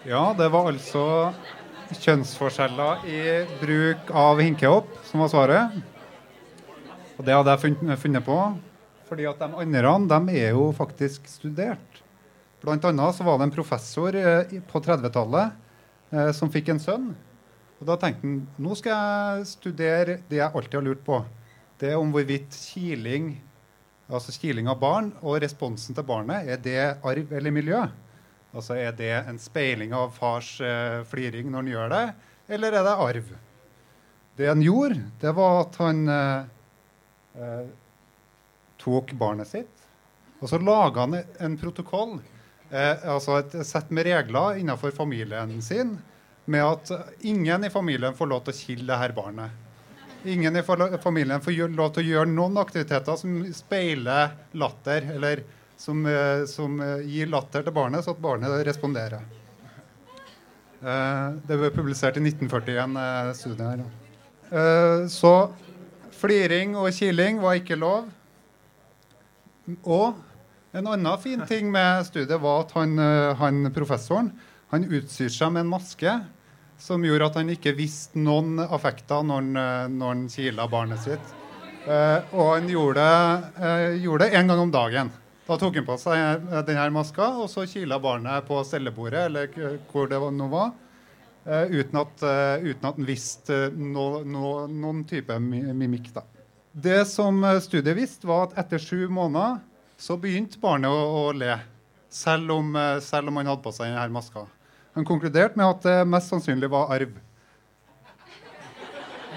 Ja, 0.05 0.21
det 0.37 0.51
var 0.53 0.69
altså 0.69 1.07
kjønnsforskjeller 2.03 3.09
i 3.09 3.23
bruk 3.63 4.13
av 4.13 4.45
hinkehopp 4.45 4.93
som 5.09 5.25
var 5.25 5.33
svaret. 5.33 5.81
Og 7.17 7.25
det 7.25 7.39
hadde 7.39 7.57
jeg 7.57 7.65
funnet, 7.65 8.05
funnet 8.05 8.29
på, 8.29 8.39
fordi 9.09 9.25
at 9.33 9.41
de 9.41 9.49
andre 9.65 9.97
de 10.13 10.37
er 10.37 10.53
jo 10.53 10.69
faktisk 10.77 11.33
studert. 11.33 12.05
Blant 12.61 12.85
annet 12.93 13.17
så 13.17 13.25
var 13.25 13.41
det 13.41 13.49
en 13.49 13.57
professor 13.57 14.21
eh, 14.21 14.53
på 14.69 14.85
30-tallet 14.85 15.57
eh, 16.13 16.33
som 16.37 16.53
fikk 16.53 16.75
en 16.77 16.85
sønn. 16.91 17.15
Og 17.83 17.89
da 17.89 17.97
tenkte 17.99 18.23
han 18.23 18.35
nå 18.63 18.77
skal 18.79 18.93
jeg 18.95 19.47
studere 19.51 20.21
det 20.29 20.39
jeg 20.39 20.55
alltid 20.55 20.77
har 20.79 20.85
lurt 20.87 21.01
på. 21.03 21.17
Det 21.83 21.89
er 21.91 21.99
om 21.99 22.13
hvorvidt 22.15 22.55
kiling, 22.55 23.33
altså 24.07 24.31
kiling 24.39 24.69
av 24.71 24.79
barn 24.79 25.09
og 25.19 25.41
responsen 25.43 25.97
til 25.97 26.07
barnet, 26.07 26.47
er 26.47 26.61
det 26.63 26.83
arv 27.03 27.33
eller 27.35 27.51
miljø? 27.51 27.81
Altså 28.55 28.77
Er 28.79 28.93
det 28.95 29.11
en 29.27 29.41
speiling 29.41 29.95
av 29.97 30.13
fars 30.15 30.61
eh, 30.61 31.01
fliring 31.11 31.51
når 31.51 31.59
han 31.59 31.73
gjør 31.73 31.91
det, 31.91 32.05
eller 32.55 32.79
er 32.79 32.87
det 32.87 32.95
arv? 33.09 33.35
Det 34.39 34.47
han 34.53 34.63
gjorde, 34.63 35.01
det 35.19 35.35
var 35.41 35.59
at 35.65 35.81
han 35.83 36.07
eh, 36.15 36.45
eh, 37.35 37.67
tok 38.79 39.11
barnet 39.19 39.51
sitt, 39.51 39.83
og 40.39 40.53
så 40.53 40.63
laga 40.63 41.09
han 41.09 41.19
en 41.19 41.59
protokoll, 41.59 42.21
eh, 42.71 42.95
altså 43.11 43.41
et 43.41 43.59
sett 43.67 43.91
med 43.91 44.07
regler 44.07 44.63
innenfor 44.63 44.95
familien 44.95 45.59
sin, 45.67 45.97
med 46.45 46.65
at 46.65 46.91
ingen 47.21 47.65
i 47.65 47.71
familien 47.71 48.15
får 48.15 48.31
lov 48.31 48.45
til 48.47 48.55
å 48.55 48.59
kille 48.59 48.89
det 48.89 48.99
her 48.99 49.15
barnet. 49.17 49.59
Ingen 50.25 50.57
i 50.57 50.63
familien 51.03 51.43
får 51.43 51.75
lov 51.75 51.95
til 51.95 52.05
å 52.05 52.11
gjøre 52.13 52.31
noen 52.31 52.59
aktiviteter 52.63 53.19
som 53.19 53.41
speiler 53.55 54.37
latter, 54.59 55.09
eller 55.17 55.43
som, 55.77 56.07
eh, 56.07 56.45
som 56.47 56.81
eh, 56.81 57.07
gir 57.11 57.31
latter 57.31 57.65
til 57.67 57.75
barnet, 57.75 58.05
så 58.05 58.15
at 58.15 58.23
barnet 58.23 58.63
responderer. 58.67 59.23
Eh, 60.83 61.29
det 61.49 61.59
ble 61.59 61.71
publisert 61.75 62.19
i 62.19 62.23
1941, 62.23 62.97
eh, 63.03 63.33
studiet 63.39 63.67
her. 63.67 63.85
Så 65.09 65.33
fliring 66.13 66.75
og 66.77 66.91
kiling 66.93 67.41
var 67.41 67.57
ikke 67.57 67.79
lov. 67.81 68.11
Og 69.83 70.19
en 70.77 70.91
annen 70.91 71.23
fin 71.23 71.41
ting 71.49 71.71
med 71.73 72.05
studiet 72.05 72.37
var 72.43 72.67
at 72.67 72.75
han, 72.77 72.99
han 73.39 73.71
professoren 73.73 74.29
han 74.73 74.89
utstyrte 74.89 75.37
seg 75.37 75.53
med 75.55 75.67
en 75.67 75.73
maske 75.73 76.17
som 76.83 77.05
gjorde 77.07 77.29
at 77.29 77.39
han 77.39 77.51
ikke 77.53 77.77
visste 77.79 78.19
noen 78.19 78.59
affekter 78.65 79.23
når 79.23 79.43
han, 79.43 79.57
eh, 79.63 79.89
når 79.93 80.23
kila 80.33 80.67
barnet 80.71 81.05
sitt. 81.05 81.35
Eh, 81.87 82.35
og 82.35 82.55
han 82.57 82.71
gjorde 82.71 83.05
eh, 83.59 83.99
gjorde 84.03 84.27
det 84.27 84.39
en 84.39 84.51
gang 84.51 84.63
om 84.65 84.73
dagen. 84.73 85.13
Da 85.47 85.59
tok 85.59 85.81
han 85.81 85.87
på 85.87 85.97
seg 85.99 86.19
eh, 86.19 86.63
denne 86.67 86.87
maska, 86.95 87.33
og 87.43 87.51
så 87.51 87.67
kila 87.67 87.99
barnet 88.03 88.47
på 88.47 88.61
stellebordet, 88.67 89.27
eller 89.27 89.81
hvor 89.91 90.11
det 90.11 90.21
nå 90.39 90.47
var, 90.53 90.71
eh, 91.45 91.67
uten, 91.75 91.99
at, 92.05 92.23
eh, 92.23 92.69
uten 92.71 92.89
at 92.89 93.01
han 93.01 93.09
visste 93.09 93.59
no, 93.75 94.23
no, 94.23 94.55
noen 94.71 95.03
type 95.09 95.39
mimikk. 95.43 96.13
da. 96.15 96.25
Det 96.73 97.03
som 97.11 97.43
studiet 97.61 97.99
visste, 97.99 98.27
var 98.31 98.49
at 98.49 98.63
etter 98.65 98.81
sju 98.81 99.09
måneder 99.13 99.61
så 100.01 100.17
begynte 100.19 100.63
barnet 100.63 100.91
å, 100.91 101.27
å 101.27 101.37
le, 101.37 101.59
selv 102.09 102.55
om, 102.55 102.73
selv 103.05 103.29
om 103.29 103.41
han 103.41 103.51
hadde 103.53 103.65
på 103.65 103.75
seg 103.75 103.91
denne 103.91 104.09
maska. 104.15 104.47
Han 104.93 105.07
konkluderte 105.09 105.57
med 105.57 105.67
at 105.67 105.85
det 105.87 105.99
mest 106.09 106.33
sannsynlig 106.33 106.69
var 106.73 106.93
arv. 106.93 107.15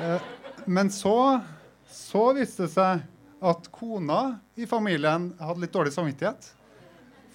Eh, 0.02 0.22
Men 0.66 0.90
så, 0.92 1.40
så 1.88 2.34
viste 2.34 2.66
det 2.66 2.74
seg 2.74 3.04
at 3.46 3.68
kona 3.72 4.40
i 4.58 4.66
familien 4.66 5.30
hadde 5.40 5.62
litt 5.62 5.74
dårlig 5.76 5.94
samvittighet. 5.94 6.48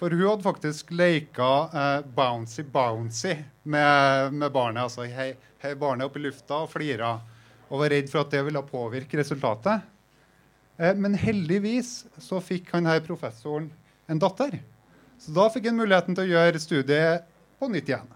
For 0.01 0.11
hun 0.11 0.25
hadde 0.27 0.47
faktisk 0.47 0.91
leka 0.97 1.51
eh, 1.71 2.01
bouncy 2.17 2.65
bouncy 2.65 3.37
med, 3.63 4.35
med 4.35 4.53
barnet. 4.53 4.83
Altså 4.89 5.07
hei, 5.07 5.35
hei 5.63 5.75
barnet 5.79 6.09
opp 6.09 6.17
i 6.19 6.25
lufta 6.25 6.65
og 6.65 6.73
flira. 6.73 7.15
Og 7.71 7.85
var 7.85 7.93
redd 7.95 8.11
for 8.11 8.25
at 8.25 8.33
det 8.35 8.43
ville 8.49 8.65
påvirke 8.67 9.21
resultatet. 9.21 9.87
Eh, 10.81 10.97
men 10.97 11.15
heldigvis 11.15 12.09
så 12.19 12.41
fikk 12.43 12.73
han 12.75 12.89
her 12.91 13.05
professoren 13.05 13.71
en 14.11 14.19
datter 14.19 14.57
Så 15.21 15.31
da 15.37 15.45
fikk 15.53 15.69
han 15.71 15.79
muligheten 15.79 16.17
til 16.19 16.27
å 16.27 16.33
gjøre 16.35 16.63
studiet 16.63 17.30
på 17.61 17.69
nytt 17.71 17.91
igjen. 17.93 18.15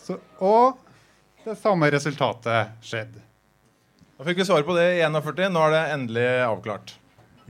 Så, 0.00 0.16
og 0.40 0.80
det 1.44 1.58
samme 1.60 1.90
resultatet 1.92 2.80
skjedde. 2.84 3.22
Da 4.16 4.26
fikk 4.26 4.42
vi 4.42 4.48
svar 4.48 4.64
på 4.66 4.76
det 4.76 4.88
i 4.98 5.04
41. 5.04 5.46
Nå 5.52 5.60
er 5.68 5.76
det 5.76 5.84
endelig 5.94 6.26
avklart. 6.44 6.96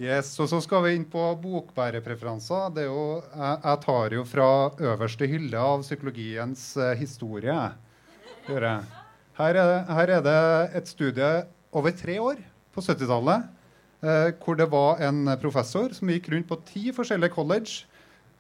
Yes, 0.00 0.30
og 0.40 0.48
Så 0.48 0.60
skal 0.64 0.84
vi 0.84 0.94
inn 0.96 1.06
på 1.10 1.22
bokbærepreferanser. 1.42 2.70
Det 2.72 2.86
er 2.86 2.88
jo, 2.88 3.06
jeg, 3.20 3.56
jeg 3.64 3.80
tar 3.84 4.14
jo 4.16 4.22
fra 4.28 4.50
øverste 4.92 5.28
hylle 5.28 5.64
av 5.72 5.82
psykologiens 5.84 6.62
eh, 6.80 6.94
historie. 7.00 7.56
Her, 8.46 8.68
er, 9.60 9.72
her 9.90 10.12
er 10.16 10.22
det 10.24 10.38
et 10.80 10.88
studie 10.88 11.28
over 11.76 11.92
tre 11.94 12.16
år 12.22 12.40
på 12.72 12.84
70-tallet. 12.86 13.50
Eh, 14.00 14.30
hvor 14.40 14.56
det 14.56 14.70
var 14.72 15.02
en 15.04 15.34
professor 15.42 15.92
som 15.92 16.08
gikk 16.08 16.30
rundt 16.32 16.48
på 16.48 16.62
ti 16.70 16.86
forskjellige 16.96 17.34
college 17.34 17.82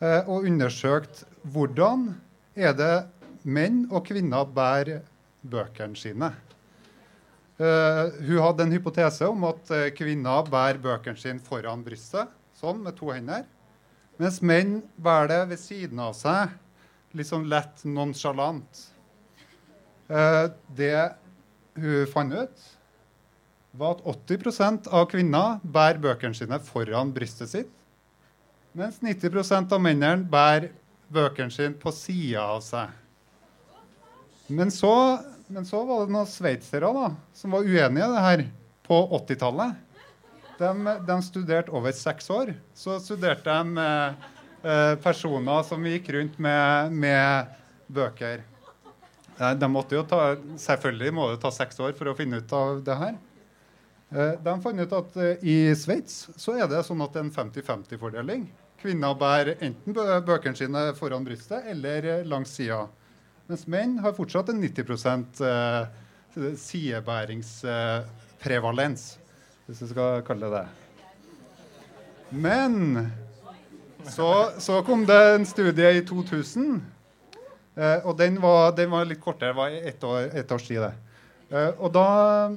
eh, 0.00 0.22
og 0.24 0.48
undersøkte 0.48 1.28
hvordan 1.52 2.14
er 2.56 2.74
det 2.76 2.94
menn 3.46 3.84
og 3.90 4.04
kvinner 4.08 4.48
bærer 4.48 5.04
bøkene 5.42 5.98
sine. 5.98 6.30
Uh, 7.60 8.08
hun 8.24 8.40
hadde 8.40 8.64
en 8.64 8.72
hypotese 8.72 9.26
om 9.28 9.42
at 9.50 9.70
eh, 9.76 9.90
kvinner 9.92 10.46
bærer 10.48 10.80
bøkene 10.80 11.20
sine 11.20 11.42
foran 11.44 11.82
brystet, 11.84 12.30
sånn 12.56 12.80
med 12.80 12.96
to 12.96 13.10
hender. 13.12 13.44
Mens 14.20 14.40
menn 14.40 14.78
bærer 14.96 15.28
det 15.28 15.40
ved 15.52 15.60
siden 15.60 16.00
av 16.00 16.14
seg, 16.16 16.54
litt 17.16 17.28
sånn 17.28 17.48
lett 17.52 17.84
nonsjalant. 17.84 18.84
Uh, 20.08 20.48
det 20.76 21.10
hun 21.76 22.08
fant 22.08 22.32
ut, 22.32 22.64
var 23.76 23.98
at 23.98 24.06
80% 24.08 24.88
av 24.88 25.04
kvinner 25.12 25.60
bærer 25.62 26.00
bøkene 26.02 26.36
sine 26.36 26.58
foran 26.64 27.12
brystet 27.14 27.52
sitt, 27.52 27.70
mens 28.72 29.02
90% 29.04 29.76
av 29.76 29.84
mennene 29.84 30.24
bærer 30.30 30.72
bøkene 31.10 31.52
sine 31.54 31.76
på 31.78 31.92
sida 31.94 32.46
av 32.54 32.64
seg. 32.64 32.96
Men 34.50 34.72
så 34.74 34.94
men 35.50 35.66
så 35.66 35.80
var 35.84 36.04
det 36.06 36.14
noen 36.14 36.28
sveitsere 36.30 36.90
som 37.34 37.54
var 37.56 37.66
uenige 37.66 38.06
i 38.06 38.12
det 38.12 38.22
her 38.22 38.42
på 38.86 38.98
80-tallet. 39.18 39.78
De, 40.60 40.68
de, 41.08 41.16
studerte 41.26 41.74
over 41.74 41.94
seks 41.96 42.30
år. 42.30 42.52
Så 42.76 43.00
studerte 43.02 43.50
de 43.50 43.82
eh, 43.82 44.28
eh, 44.62 44.92
personer 45.02 45.64
som 45.66 45.88
gikk 45.90 46.12
rundt 46.14 46.38
med, 46.38 46.94
med 46.94 47.50
bøker. 47.90 48.44
Eh, 49.40 49.56
de 49.58 49.70
måtte 49.72 49.98
jo 49.98 50.04
ta, 50.06 50.36
selvfølgelig 50.68 51.16
må 51.18 51.26
det 51.32 51.40
ta 51.42 51.50
seks 51.54 51.82
år 51.82 51.96
for 51.98 52.12
å 52.12 52.14
finne 52.18 52.38
ut 52.38 52.54
av 52.54 52.78
det 52.86 52.98
her. 53.02 53.18
Eh, 54.14 54.34
de 54.46 54.56
fant 54.62 54.84
ut 54.84 54.96
at 55.00 55.18
i 55.42 55.58
Sveits 55.74 56.28
så 56.38 56.54
er 56.60 56.70
det 56.70 56.84
sånn 56.86 57.02
at 57.02 57.16
det 57.16 57.24
er 57.24 57.26
en 57.26 57.34
50-50-fordeling. 57.40 58.46
Kvinner 58.80 59.12
bærer 59.20 59.58
enten 59.60 59.92
bøkene 60.24 60.56
sine 60.56 60.94
foran 60.96 61.24
brystet 61.26 61.66
eller 61.68 62.04
eh, 62.08 62.24
langs 62.28 62.50
sida. 62.56 62.86
Mens 63.50 63.66
menn 63.68 63.98
har 64.00 64.12
fortsatt 64.16 64.48
en 64.52 64.60
90 64.62 65.44
eh, 65.44 65.84
sidebæringsprevalens, 66.62 69.02
hvis 69.66 69.82
vi 69.82 69.86
skal 69.90 70.22
kalle 70.26 70.46
det 70.46 70.52
det. 70.54 70.66
Men 72.30 72.74
så, 74.06 74.50
så, 74.58 74.82
kom 74.86 75.06
det 75.06 75.34
en 75.34 75.46
studie 75.46 75.98
i 75.98 76.06
2000, 76.06 76.84
eh, 77.76 78.06
og 78.06 78.18
den 78.18 78.42
var, 78.42 78.72
den 78.78 78.90
var, 78.90 79.04
litt 79.04 79.20
kortere. 79.20 79.48
Det 79.50 79.56
var 79.58 79.68
ett 79.92 80.04
år, 80.04 80.20
et 80.38 80.52
års 80.52 80.68
tid. 80.68 80.82
Eh, 81.50 81.70
og 81.76 81.92
da 81.92 82.48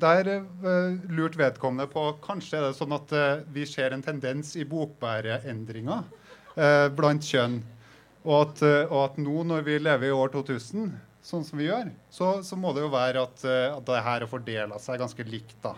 der 0.00 0.28
uh, 0.38 0.96
lurte 1.12 1.40
vedkommende 1.40 1.88
på 1.92 2.06
kanskje 2.24 2.58
er 2.58 2.66
det 2.68 2.78
sånn 2.78 2.94
at 2.96 3.12
uh, 3.14 3.44
vi 3.52 3.66
ser 3.68 3.94
en 3.94 4.04
tendens 4.04 4.54
i 4.56 4.64
bokbæreendringer 4.68 6.02
uh, 6.08 6.88
blant 6.96 7.24
kjønn. 7.26 7.60
Og 8.22 8.36
at, 8.38 8.60
eh, 8.62 8.84
og 8.86 9.00
at, 9.04 9.16
nå 9.22 9.42
når 9.46 9.64
vi 9.66 9.78
lever 9.82 10.10
i 10.10 10.14
år 10.14 10.30
2000, 10.34 10.92
sånn 11.26 11.46
som 11.46 11.58
vi 11.58 11.68
gjør, 11.68 11.90
så, 12.10 12.36
så 12.46 12.58
må 12.58 12.70
det 12.74 12.84
jo 12.84 12.92
være 12.92 13.24
at, 13.26 13.42
eh, 13.46 13.70
at 13.72 13.86
det 13.88 14.04
her 14.06 14.24
har 14.24 14.30
fordela 14.30 14.78
seg 14.82 15.02
ganske 15.02 15.26
likt. 15.26 15.56
da. 15.64 15.74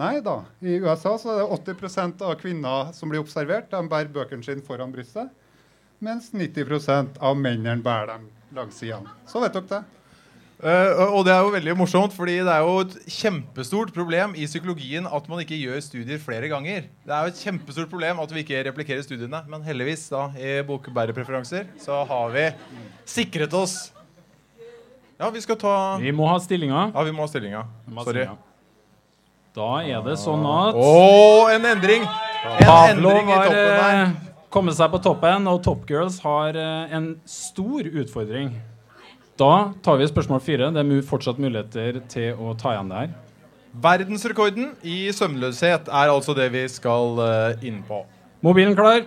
Nei 0.00 0.14
da. 0.24 0.38
I 0.64 0.78
USA 0.80 1.16
så 1.20 1.34
er 1.34 1.42
det 1.42 1.76
80% 1.76 2.24
av 2.24 2.36
kvinner 2.40 2.94
som 2.96 3.12
blir 3.12 3.20
observert, 3.20 3.68
de 3.72 3.92
bærer 3.92 4.12
bøkene 4.14 4.46
sine 4.46 4.64
foran 4.64 4.92
brystet. 4.94 5.32
Mens 6.00 6.30
90% 6.32 7.18
av 7.20 7.36
mennene 7.36 7.82
bærer 7.84 8.14
dem 8.14 8.30
langs 8.56 8.78
sidene. 8.80 9.10
Så 9.28 9.42
vet 9.42 9.58
dere 9.58 9.68
det. 9.68 9.82
Uh, 10.60 11.16
og 11.16 11.22
det 11.24 11.32
er 11.32 11.40
jo 11.40 11.52
veldig 11.54 11.74
morsomt, 11.78 12.12
fordi 12.12 12.34
det 12.44 12.52
er 12.52 12.60
jo 12.60 12.82
et 12.82 12.96
kjempestort 13.08 13.94
problem 13.96 14.34
i 14.36 14.44
psykologien 14.44 15.06
at 15.08 15.28
man 15.32 15.40
ikke 15.40 15.56
gjør 15.56 15.80
studier 15.80 16.20
flere 16.20 16.50
ganger. 16.52 16.84
Det 17.06 17.14
er 17.16 17.24
jo 17.24 17.32
et 17.32 17.40
kjempestort 17.40 17.88
problem 17.88 18.20
at 18.20 18.34
vi 18.34 18.42
ikke 18.44 18.60
replikerer 18.66 19.00
studiene. 19.06 19.40
Men 19.48 19.64
heldigvis, 19.64 20.04
da, 20.12 20.26
i 20.36 20.58
bokbærepreferanser, 20.68 21.70
så 21.80 22.02
har 22.04 22.36
vi 22.36 22.44
sikret 23.08 23.56
oss 23.56 23.78
Ja, 25.20 25.30
vi 25.32 25.40
skal 25.40 25.56
ta 25.60 25.74
Vi 26.00 26.12
må 26.12 26.28
ha 26.28 26.36
stillinga. 26.40 26.90
Ja, 26.92 27.08
vi 27.08 27.16
må 27.16 27.24
ha 27.24 27.32
stillinga. 27.32 27.64
Sorry. 28.04 28.28
Da 29.56 29.70
er 29.82 30.04
det 30.04 30.18
sånn 30.20 30.44
at 30.46 30.76
Å, 30.76 30.90
oh, 30.90 31.48
en 31.50 31.64
endring! 31.72 32.04
En 32.40 32.60
Pavlov 32.68 33.32
har 33.32 33.56
eh, 33.56 34.12
kommet 34.52 34.76
seg 34.76 34.92
på 34.92 35.00
toppen, 35.02 35.48
og 35.50 35.64
Top 35.64 35.88
Girls 35.88 36.20
har 36.22 36.56
eh, 36.56 36.92
en 36.96 37.14
stor 37.28 37.88
utfordring. 37.88 38.52
Da 39.40 39.72
tar 39.80 39.96
vi 39.96 40.04
spørsmål 40.08 40.40
fire. 40.44 40.68
Det 40.74 40.82
er 40.82 41.04
fortsatt 41.08 41.38
muligheter 41.40 42.02
til 42.12 42.36
å 42.36 42.52
ta 42.60 42.74
igjen 42.74 42.90
det 42.90 42.98
her. 42.98 43.12
Verdensrekorden 43.80 44.74
i 44.84 44.98
søvnløshet 45.14 45.88
er 45.88 46.10
altså 46.12 46.34
det 46.36 46.50
vi 46.52 46.66
skal 46.68 47.20
uh, 47.22 47.64
inn 47.64 47.78
på. 47.86 48.02
Mobilen 48.44 48.76
klar. 48.76 49.06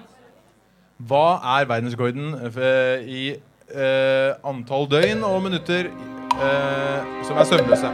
Hva 0.98 1.38
er 1.58 1.67
verdensrekorden 1.69 2.34
uh, 2.48 3.04
i 3.06 3.36
uh, 3.76 4.34
antall 4.50 4.89
døgn 4.89 5.22
og 5.28 5.43
minutter 5.46 5.91
som 6.34 7.38
er 7.38 7.46
søvnløse? 7.46 7.91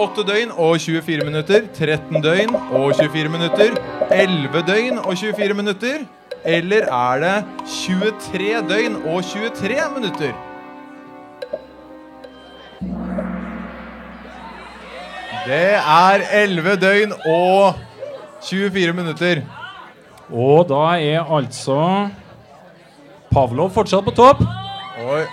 8 0.00 0.24
døgn 0.28 0.52
og 0.60 0.74
24 0.82 1.24
minutter, 1.24 1.64
13 1.72 2.20
døgn 2.20 2.52
og 2.52 2.92
24 3.00 3.32
minutter, 3.32 3.80
11 4.12 4.66
døgn 4.68 5.00
og 5.00 5.16
24 5.16 5.56
minutter? 5.56 6.04
Eller 6.44 6.84
er 6.84 7.24
det 7.24 7.34
23 7.64 8.52
døgn 8.68 9.00
og 9.06 9.24
23 9.24 9.80
minutter? 9.96 10.36
Det 15.50 15.72
er 15.74 16.22
11 16.44 16.76
døgn 16.78 17.12
og 17.26 17.78
24 18.46 18.92
minutter. 18.94 19.40
Og 20.30 20.60
da 20.70 20.92
er 20.94 21.26
altså 21.26 21.78
Pavlov 23.32 23.72
fortsatt 23.74 24.06
på 24.06 24.14
topp. 24.14 24.44
Oi. 25.02 25.24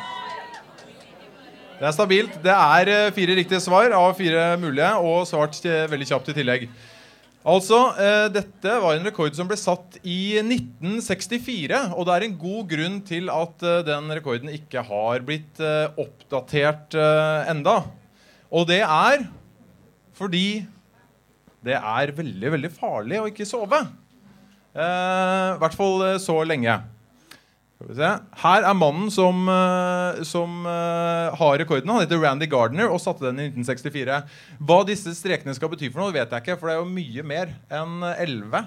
Det 1.78 1.86
er 1.86 1.94
stabilt. 1.94 2.42
Det 2.42 2.56
er 2.56 2.94
eh, 2.96 3.12
fire 3.14 3.38
riktige 3.38 3.62
svar 3.62 3.94
av 3.94 4.18
fire 4.18 4.50
mulige, 4.58 4.90
og 4.98 5.30
svart 5.30 5.62
veldig 5.62 6.10
kjapt 6.10 6.34
i 6.34 6.38
tillegg. 6.40 6.68
Altså, 7.46 7.86
eh, 8.02 8.26
Dette 8.34 8.82
var 8.82 8.98
en 8.98 9.06
rekord 9.12 9.38
som 9.38 9.46
ble 9.46 9.62
satt 9.62 10.02
i 10.02 10.40
1964. 10.42 11.92
Og 11.94 12.10
det 12.10 12.18
er 12.18 12.32
en 12.32 12.40
god 12.42 12.70
grunn 12.74 13.02
til 13.06 13.30
at 13.30 13.70
eh, 13.70 13.84
den 13.94 14.10
rekorden 14.18 14.50
ikke 14.50 14.82
har 14.90 15.30
blitt 15.30 15.62
oppdatert 15.94 16.98
enda. 17.54 17.84
Og 18.50 18.66
det 18.66 18.82
er 18.82 19.30
fordi 20.18 20.66
det 21.66 21.78
er 21.78 22.14
veldig, 22.16 22.52
veldig 22.58 22.74
farlig 22.74 23.22
å 23.22 23.30
ikke 23.30 23.48
sove. 23.48 23.80
Eh, 24.78 25.50
I 25.56 25.60
hvert 25.62 25.78
fall 25.78 26.06
eh, 26.06 26.20
så 26.22 26.38
lenge. 26.46 26.78
Her 27.78 28.66
er 28.66 28.74
mannen 28.74 29.12
som, 29.14 29.44
eh, 29.54 30.24
som 30.26 30.64
uh, 30.66 31.30
har 31.38 31.60
rekorden. 31.62 31.92
Han 31.94 32.02
heter 32.02 32.18
Randy 32.18 32.48
Gardner 32.50 32.90
og 32.90 33.02
satte 33.04 33.28
den 33.28 33.44
i 33.44 33.48
1964. 33.52 34.18
Hva 34.66 34.80
disse 34.88 35.14
strekene 35.14 35.54
skal 35.54 35.70
bety 35.70 35.92
for 35.92 36.02
noe, 36.02 36.16
vet 36.16 36.34
jeg 36.34 36.42
ikke, 36.46 36.58
for 36.58 36.70
det 36.70 36.78
er 36.78 36.82
jo 36.82 36.90
mye 36.96 37.26
mer 37.34 37.54
enn 37.70 38.02
11. 38.16 38.66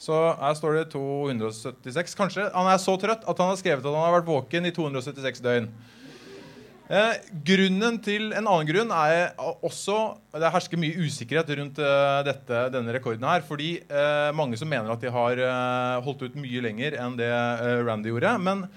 Så 0.00 0.16
her 0.36 0.56
står 0.58 0.76
det 0.76 0.86
276. 0.92 2.16
Kanskje 2.18 2.50
han 2.52 2.68
er 2.68 2.80
så 2.82 2.98
trøtt 3.00 3.24
at 3.24 3.40
han 3.40 3.54
har 3.54 3.60
skrevet 3.60 3.80
at 3.80 3.88
han 3.88 4.04
har 4.04 4.18
vært 4.18 4.28
våken 4.28 4.68
i 4.68 4.74
276 4.76 5.40
døgn. 5.44 5.70
Eh, 6.86 7.16
grunnen 7.42 7.96
til, 7.98 8.28
En 8.30 8.46
annen 8.46 8.66
grunn 8.68 8.92
er 8.94 9.32
også 9.66 9.96
Det 10.38 10.50
hersker 10.54 10.78
mye 10.78 10.94
usikkerhet 11.02 11.48
rundt 11.58 11.80
uh, 11.82 12.22
dette, 12.22 12.60
denne 12.70 12.92
rekorden. 12.94 13.26
her, 13.26 13.42
Fordi 13.42 13.80
uh, 13.90 14.30
mange 14.30 14.58
som 14.58 14.70
mener 14.70 14.92
at 14.92 15.02
de 15.02 15.10
har 15.10 15.40
uh, 15.42 16.02
holdt 16.04 16.28
ut 16.28 16.36
mye 16.38 16.62
lenger 16.62 16.94
enn 17.02 17.16
det 17.18 17.30
Randy 17.82 18.12
gjorde. 18.12 18.36
Men 18.38 18.68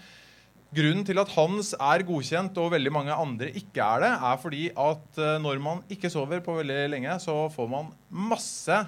grunnen 0.74 1.06
til 1.06 1.22
at 1.22 1.30
hans 1.36 1.76
er 1.78 2.06
godkjent 2.08 2.58
og 2.58 2.74
veldig 2.74 2.94
mange 2.94 3.14
andre 3.14 3.52
ikke 3.54 3.86
er 3.86 4.02
det, 4.02 4.10
er 4.32 4.42
fordi 4.42 4.64
at 4.74 5.22
når 5.42 5.62
man 5.62 5.84
ikke 5.90 6.10
sover 6.10 6.42
på 6.46 6.58
veldig 6.60 6.88
lenge, 6.94 7.16
så 7.22 7.48
får 7.54 7.70
man 7.70 7.92
masse 8.10 8.80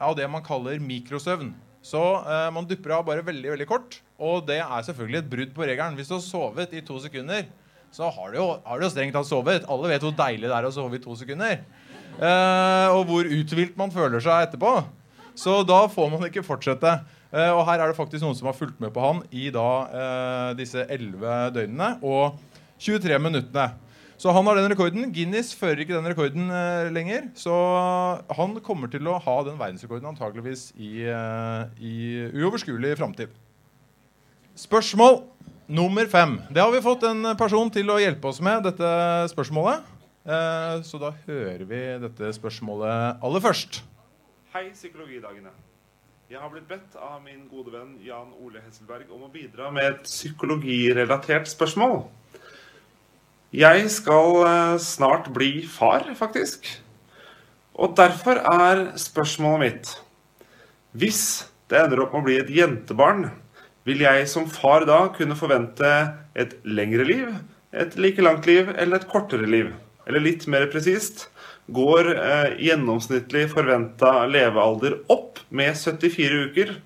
av 0.00 0.14
det 0.18 0.26
man 0.30 0.42
kaller 0.46 0.82
mikrosøvn. 0.82 1.52
Så 1.82 2.02
man 2.54 2.66
dupper 2.66 2.96
av 2.98 3.06
bare 3.06 3.24
veldig 3.24 3.54
veldig 3.54 3.68
kort. 3.70 4.00
Og 4.18 4.42
det 4.46 4.58
er 4.58 4.86
selvfølgelig 4.86 5.22
et 5.22 5.30
brudd 5.30 5.54
på 5.54 5.66
regelen. 5.70 5.94
Hvis 5.98 6.10
du 6.10 6.16
har 6.18 6.24
sovet 6.26 6.74
i 6.74 6.82
to 6.84 6.98
sekunder 7.02 7.46
så 7.90 8.06
har 8.14 8.30
du 8.30 8.38
jo, 8.38 8.48
har 8.64 8.78
du 8.78 8.86
jo 8.86 8.92
strengt 8.92 9.16
tatt 9.16 9.26
sovet. 9.26 9.66
Alle 9.70 9.90
vet 9.90 10.04
hvor 10.04 10.14
deilig 10.14 10.46
det 10.46 10.56
er 10.56 10.68
å 10.68 10.74
sove 10.74 10.98
i 10.98 11.02
to 11.02 11.16
sekunder. 11.18 11.58
Eh, 12.20 12.88
og 12.94 13.06
hvor 13.08 13.26
uthvilt 13.26 13.78
man 13.78 13.92
føler 13.94 14.22
seg 14.22 14.46
etterpå. 14.46 14.76
Så 15.38 15.60
da 15.66 15.82
får 15.90 16.10
man 16.12 16.26
ikke 16.28 16.46
fortsette. 16.46 17.00
Eh, 17.30 17.50
og 17.50 17.64
her 17.66 17.82
er 17.82 17.90
det 17.90 17.98
faktisk 17.98 18.22
noen 18.22 18.38
som 18.38 18.50
har 18.50 18.58
fulgt 18.58 18.80
med 18.82 18.94
på 18.94 19.02
han 19.02 19.22
i 19.34 19.48
da 19.54 19.68
eh, 19.90 20.48
disse 20.58 20.84
11 20.86 21.54
døgnene 21.56 21.96
og 22.06 22.38
23 22.80 23.18
minuttene. 23.22 23.70
Så 24.20 24.34
han 24.36 24.44
har 24.44 24.58
den 24.58 24.68
rekorden. 24.68 25.10
Guinness 25.16 25.54
fører 25.56 25.80
ikke 25.80 25.96
den 25.96 26.10
rekorden 26.12 26.50
lenger. 26.92 27.30
Så 27.32 27.54
han 28.36 28.58
kommer 28.60 28.90
til 28.92 29.08
å 29.08 29.16
ha 29.16 29.36
den 29.46 29.56
verdensrekorden 29.56 30.10
antakeligvis 30.10 30.66
i, 30.76 31.06
i 31.80 31.94
uoverskuelig 32.36 32.98
framtid. 33.00 33.32
Spørsmål 34.60 35.22
nummer 35.70 36.06
fem. 36.10 36.40
Det 36.50 36.60
har 36.60 36.72
vi 36.74 36.82
fått 36.82 37.06
en 37.06 37.32
person 37.38 37.70
til 37.72 37.90
å 37.92 37.98
hjelpe 38.02 38.30
oss 38.30 38.42
med, 38.42 38.64
dette 38.66 38.90
spørsmålet. 39.30 39.86
Eh, 40.26 40.76
så 40.84 40.98
da 41.00 41.12
hører 41.26 41.64
vi 41.64 41.80
dette 42.02 42.30
spørsmålet 42.36 43.22
aller 43.24 43.44
først. 43.44 43.80
Hei, 44.54 44.68
Psykologidagene. 44.74 45.52
Jeg 46.30 46.38
har 46.38 46.50
blitt 46.52 46.68
bedt 46.70 46.94
av 46.98 47.18
min 47.24 47.46
gode 47.50 47.72
venn 47.74 47.96
Jan 48.06 48.30
Ole 48.38 48.60
Hesselberg 48.62 49.10
om 49.14 49.24
å 49.26 49.30
bidra 49.32 49.70
med 49.74 49.86
et 49.88 50.04
psykologirelatert 50.06 51.48
spørsmål. 51.50 52.04
Jeg 53.54 53.88
skal 53.90 54.36
eh, 54.46 54.76
snart 54.82 55.30
bli 55.34 55.64
far, 55.70 56.06
faktisk. 56.18 56.66
Og 57.74 57.94
derfor 57.98 58.42
er 58.42 58.90
spørsmålet 58.98 59.60
mitt 59.62 59.90
Hvis 60.92 61.22
det 61.70 61.78
ender 61.78 62.02
opp 62.02 62.12
med 62.14 62.20
å 62.20 62.26
bli 62.26 62.36
et 62.42 62.50
jentebarn, 62.50 63.28
vil 63.88 64.02
jeg 64.04 64.26
som 64.28 64.48
far 64.50 64.84
da 64.88 65.06
kunne 65.14 65.38
forvente 65.38 65.88
et 66.38 66.56
lengre 66.64 67.06
liv, 67.08 67.30
et 67.72 67.96
like 68.00 68.22
langt 68.22 68.48
liv 68.48 68.68
eller 68.76 69.00
et 69.00 69.08
kortere 69.10 69.48
liv? 69.48 69.70
Eller 70.08 70.24
litt 70.24 70.46
mer 70.50 70.66
presist 70.72 71.28
går 71.70 72.10
eh, 72.16 72.52
gjennomsnittlig 72.66 73.46
forventa 73.52 74.26
levealder 74.30 74.98
opp 75.12 75.40
med 75.54 75.76
74 75.78 76.46
uker? 76.50 76.76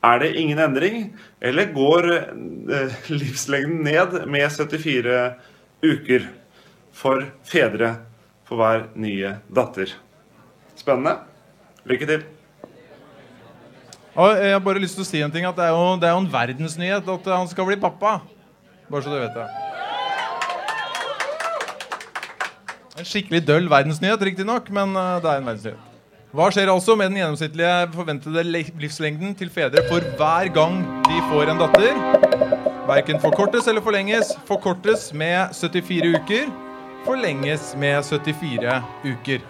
Er 0.00 0.20
det 0.22 0.32
ingen 0.40 0.60
endring, 0.64 1.10
eller 1.44 1.72
går 1.74 2.10
eh, 2.16 3.00
livslengden 3.12 3.84
ned 3.84 4.16
med 4.32 4.48
74 4.48 5.18
uker 5.84 6.28
for 6.96 7.26
fedre 7.46 7.94
for 8.48 8.60
hver 8.60 8.88
nye 8.96 9.36
datter? 9.52 9.92
Spennende. 10.80 11.18
Lykke 11.88 12.08
til. 12.08 12.28
Og 14.18 14.36
jeg 14.36 14.52
har 14.52 14.62
bare 14.64 14.82
lyst 14.82 14.96
til 14.98 15.04
å 15.04 15.08
si 15.08 15.20
en 15.22 15.30
ting, 15.30 15.46
at 15.46 15.56
det 15.58 15.68
er 15.68 15.74
jo, 15.74 15.96
det 16.00 16.08
er 16.08 16.16
jo 16.16 16.22
en 16.24 16.32
verdensnyhet 16.32 17.10
at 17.14 17.28
han 17.30 17.50
skal 17.50 17.68
bli 17.68 17.78
pappa. 17.80 18.18
Bare 18.90 19.04
så 19.04 19.12
du 19.12 19.20
vet 19.20 19.36
det. 19.36 19.46
En 23.00 23.06
skikkelig 23.06 23.44
døll 23.46 23.70
verdensnyhet, 23.70 24.26
riktignok, 24.30 24.66
men 24.74 24.96
eh, 24.98 25.14
det 25.22 25.30
er 25.30 25.38
en 25.38 25.46
verdensnyhet. 25.52 25.86
Hva 26.30 26.46
skjer 26.54 26.70
altså 26.70 26.94
med 26.94 27.10
den 27.10 27.18
gjennomsnittlige 27.18 27.70
forventede 27.94 28.44
livslengden 28.78 29.32
til 29.38 29.48
fedre 29.50 29.82
for 29.88 30.04
hver 30.18 30.50
gang 30.54 30.76
de 31.08 31.22
får 31.30 31.50
en 31.50 31.62
datter? 31.64 31.96
Verken 32.86 33.18
forkortes 33.22 33.66
eller 33.70 33.82
forlenges. 33.82 34.30
Forkortes 34.46 35.08
med 35.10 35.50
74 35.58 36.12
uker. 36.20 36.52
Forlenges 37.06 37.72
med 37.78 37.98
74 38.06 38.78
uker. 39.06 39.42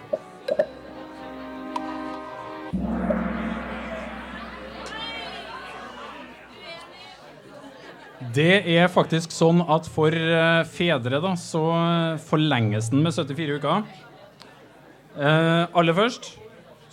Det 8.31 8.61
er 8.69 8.90
faktisk 8.93 9.33
sånn 9.35 9.62
at 9.73 9.88
for 9.90 10.14
eh, 10.14 10.61
fedre 10.71 11.19
da, 11.23 11.33
så 11.40 11.62
eh, 11.75 12.21
forlenges 12.23 12.90
den 12.93 13.03
med 13.03 13.16
74 13.16 13.57
uker. 13.59 13.88
Eh, 15.19 15.64
aller 15.66 15.97
først 15.97 16.29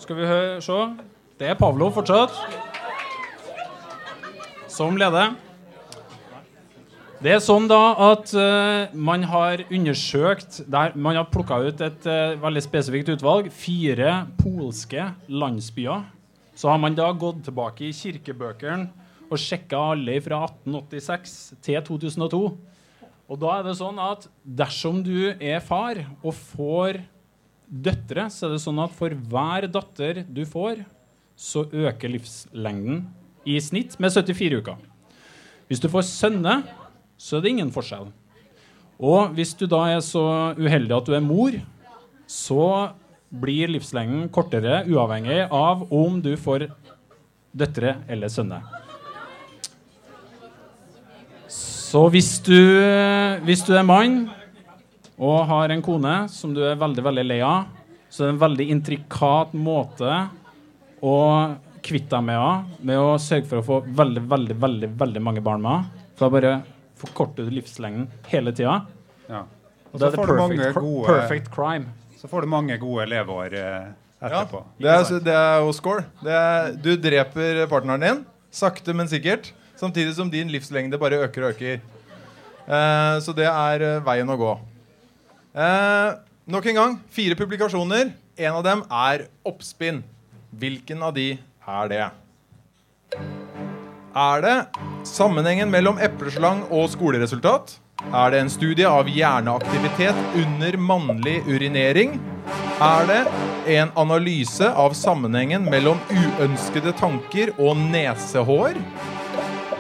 skal 0.02 0.18
vi 0.18 0.30
se. 0.66 0.80
Det 1.38 1.52
er 1.52 1.60
Pavlo 1.60 1.92
fortsatt. 1.94 2.34
Som 4.72 4.98
leder. 4.98 5.36
Det 7.22 7.36
er 7.36 7.42
sånn 7.42 7.66
da 7.70 7.82
at 8.12 8.30
uh, 8.38 8.94
man 8.94 9.24
har 9.26 9.64
undersøkt 9.74 10.60
der, 10.70 10.92
Man 10.94 11.18
har 11.18 11.26
plukka 11.34 11.58
ut 11.66 11.82
et 11.82 12.06
uh, 12.06 12.36
veldig 12.38 12.62
spesifikt 12.62 13.10
utvalg. 13.16 13.50
Fire 13.50 14.28
polske 14.38 15.10
landsbyer. 15.26 16.06
Så 16.54 16.70
har 16.70 16.78
man 16.82 16.98
da 16.98 17.10
gått 17.18 17.42
tilbake 17.48 17.88
i 17.90 17.94
kirkebøkene 17.94 19.07
og 19.28 19.40
sjekka 19.42 19.80
alle 19.94 20.18
fra 20.24 20.42
1886 20.48 21.38
til 21.66 21.80
2002. 21.90 22.42
Og 23.28 23.40
da 23.42 23.58
er 23.58 23.66
det 23.68 23.76
sånn 23.80 23.98
at 24.00 24.28
dersom 24.44 25.02
du 25.04 25.34
er 25.36 25.60
far 25.64 26.00
og 26.22 26.32
får 26.36 27.02
døtre, 27.68 28.30
så 28.32 28.48
er 28.48 28.56
det 28.56 28.64
sånn 28.64 28.80
at 28.80 28.94
for 28.96 29.12
hver 29.12 29.68
datter 29.72 30.24
du 30.24 30.46
får, 30.48 30.86
så 31.38 31.66
øker 31.68 32.16
livslengden 32.16 33.04
i 33.48 33.58
snitt 33.62 33.98
med 34.02 34.16
74 34.16 34.62
uker. 34.62 34.80
Hvis 35.68 35.84
du 35.84 35.90
får 35.92 36.08
sønner, 36.08 36.64
så 37.20 37.38
er 37.38 37.44
det 37.44 37.52
ingen 37.52 37.74
forskjell. 37.76 38.08
Og 38.98 39.36
hvis 39.38 39.54
du 39.60 39.68
da 39.70 39.84
er 39.92 40.02
så 40.02 40.24
uheldig 40.58 40.96
at 40.96 41.10
du 41.10 41.14
er 41.18 41.26
mor, 41.26 41.60
så 42.28 42.96
blir 43.28 43.70
livslengden 43.76 44.30
kortere 44.34 44.82
uavhengig 44.88 45.44
av 45.52 45.84
om 45.94 46.22
du 46.24 46.32
får 46.40 46.70
døtre 47.58 47.98
eller 48.08 48.32
sønner. 48.32 48.87
Så 51.88 52.02
hvis 52.12 52.34
du, 52.44 52.58
hvis 53.48 53.62
du 53.68 53.72
er 53.78 53.86
mann 53.88 54.26
og 55.18 55.38
har 55.50 55.72
en 55.74 55.84
kone 55.86 56.16
som 56.30 56.52
du 56.56 56.60
er 56.68 56.76
veldig 56.80 57.04
veldig 57.06 57.24
lei 57.26 57.38
av, 57.46 57.70
så 58.12 58.24
er 58.26 58.30
det 58.30 58.34
en 58.36 58.42
veldig 58.44 58.66
intrikat 58.74 59.54
måte 59.56 60.12
å 61.06 61.14
kvitte 61.86 62.12
deg 62.18 62.26
med 62.28 62.40
henne 62.42 62.88
med 62.90 63.00
å 63.00 63.14
sørge 63.22 63.48
for 63.48 63.62
å 63.62 63.66
få 63.66 63.78
veldig 64.00 64.24
veldig, 64.28 64.58
veldig, 64.64 64.90
veldig 65.00 65.22
mange 65.24 65.44
barn 65.46 65.64
med 65.64 65.72
henne. 65.78 66.04
For 66.18 66.28
da 66.28 66.34
bare 66.36 66.54
forkorter 66.98 67.48
du 67.48 67.54
livslengden 67.56 68.08
hele 68.32 68.52
tida. 68.58 68.80
Ja. 69.30 69.44
Og 69.94 70.00
det 70.02 70.02
Så 70.02 70.08
er 70.08 70.12
the 70.12 70.18
får 70.18 70.32
perfect, 70.34 70.42
mange 70.58 70.72
gode- 70.82 71.08
perfect 71.14 71.52
crime. 71.54 71.94
Så 72.18 72.28
får 72.32 72.42
du 72.44 72.48
mange 72.52 72.78
gode 72.82 73.06
leveår 73.14 73.54
eh, 73.54 73.88
Ja, 74.18 74.28
etterpå. 74.42 74.64
det 74.82 74.90
er, 74.90 75.20
det 75.24 75.36
er 75.38 75.60
jo 75.62 75.72
score. 75.78 76.04
Det 76.26 76.34
er, 76.34 76.72
du 76.82 76.92
dreper 76.98 77.64
partneren 77.70 78.02
din, 78.04 78.24
sakte, 78.52 78.96
men 78.98 79.08
sikkert. 79.08 79.52
Samtidig 79.78 80.16
som 80.18 80.30
din 80.34 80.50
livslengde 80.50 80.98
bare 80.98 81.22
øker 81.28 81.46
og 81.46 81.56
øker. 81.56 81.80
Eh, 82.68 83.16
så 83.24 83.34
det 83.38 83.48
er 83.48 83.84
eh, 83.86 84.04
veien 84.04 84.30
å 84.30 84.38
gå. 84.40 84.54
Eh, 85.56 86.16
nok 86.50 86.70
en 86.72 86.80
gang, 86.82 86.96
fire 87.14 87.38
publikasjoner. 87.38 88.12
En 88.38 88.58
av 88.60 88.64
dem 88.66 88.84
er 88.90 89.28
oppspinn. 89.48 90.04
Hvilken 90.58 91.04
av 91.06 91.14
de 91.14 91.36
er 91.38 91.92
det? 91.92 92.06
Er 94.18 94.42
det 94.42 94.56
sammenhengen 95.06 95.70
mellom 95.70 96.00
epleslang 96.02 96.64
og 96.74 96.90
skoleresultat? 96.90 97.78
Er 98.08 98.34
det 98.34 98.40
en 98.42 98.50
studie 98.50 98.88
av 98.90 99.10
hjerneaktivitet 99.10 100.18
under 100.42 100.78
mannlig 100.82 101.40
urinering? 101.46 102.18
Er 102.82 103.08
det 103.10 103.22
en 103.78 103.94
analyse 104.00 104.70
av 104.70 104.94
sammenhengen 104.98 105.66
mellom 105.70 106.02
uønskede 106.10 106.94
tanker 106.98 107.54
og 107.58 107.78
nesehår? 107.78 108.78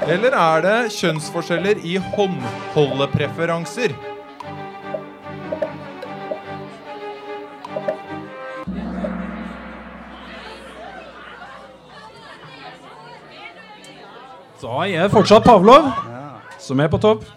Eller 0.08 0.32
er 0.32 0.62
det 0.64 0.92
kjønnsforskjeller 0.96 1.82
i 1.84 1.98
håndholdepreferanser? 2.00 3.92
Da 14.62 14.86
er 14.88 15.04
det 15.04 15.12
fortsatt 15.12 15.44
Pavlov 15.44 15.92
som 16.64 16.80
er 16.80 16.88
på 16.88 16.98
topp. 17.04 17.28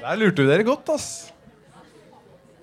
Der 0.00 0.16
lurte 0.20 0.40
du 0.40 0.48
dere 0.48 0.64
godt, 0.64 0.88
ass. 0.96 1.33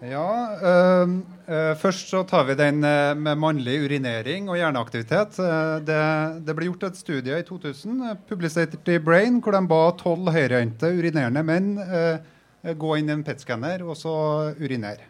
Ja, 0.02 0.58
øh, 0.58 1.76
Først 1.78 2.10
så 2.10 2.24
tar 2.26 2.48
vi 2.48 2.56
den 2.58 2.84
øh, 2.84 3.18
med 3.18 3.36
mannlig 3.36 3.76
urinering 3.84 4.50
og 4.50 4.58
hjerneaktivitet. 4.58 5.38
Eh, 5.38 5.76
det, 5.86 6.00
det 6.48 6.56
ble 6.58 6.70
gjort 6.72 6.88
et 6.90 6.98
studie 6.98 7.38
i 7.38 7.46
2000, 7.46 8.00
eh, 8.10 8.16
publisert 8.30 8.74
i 8.90 8.98
Brain, 8.98 9.38
hvor 9.44 9.54
de 9.54 9.62
ba 9.70 9.82
tolv 10.00 10.32
høyrehendte 10.34 10.90
urinerende 10.98 11.44
menn 11.46 11.76
øh, 11.78 12.18
gå 12.78 12.96
inn 12.98 13.12
i 13.12 13.14
en 13.14 13.22
PET-skanner 13.28 13.84
og 13.86 13.94
så 14.00 14.16
urinere. 14.58 15.06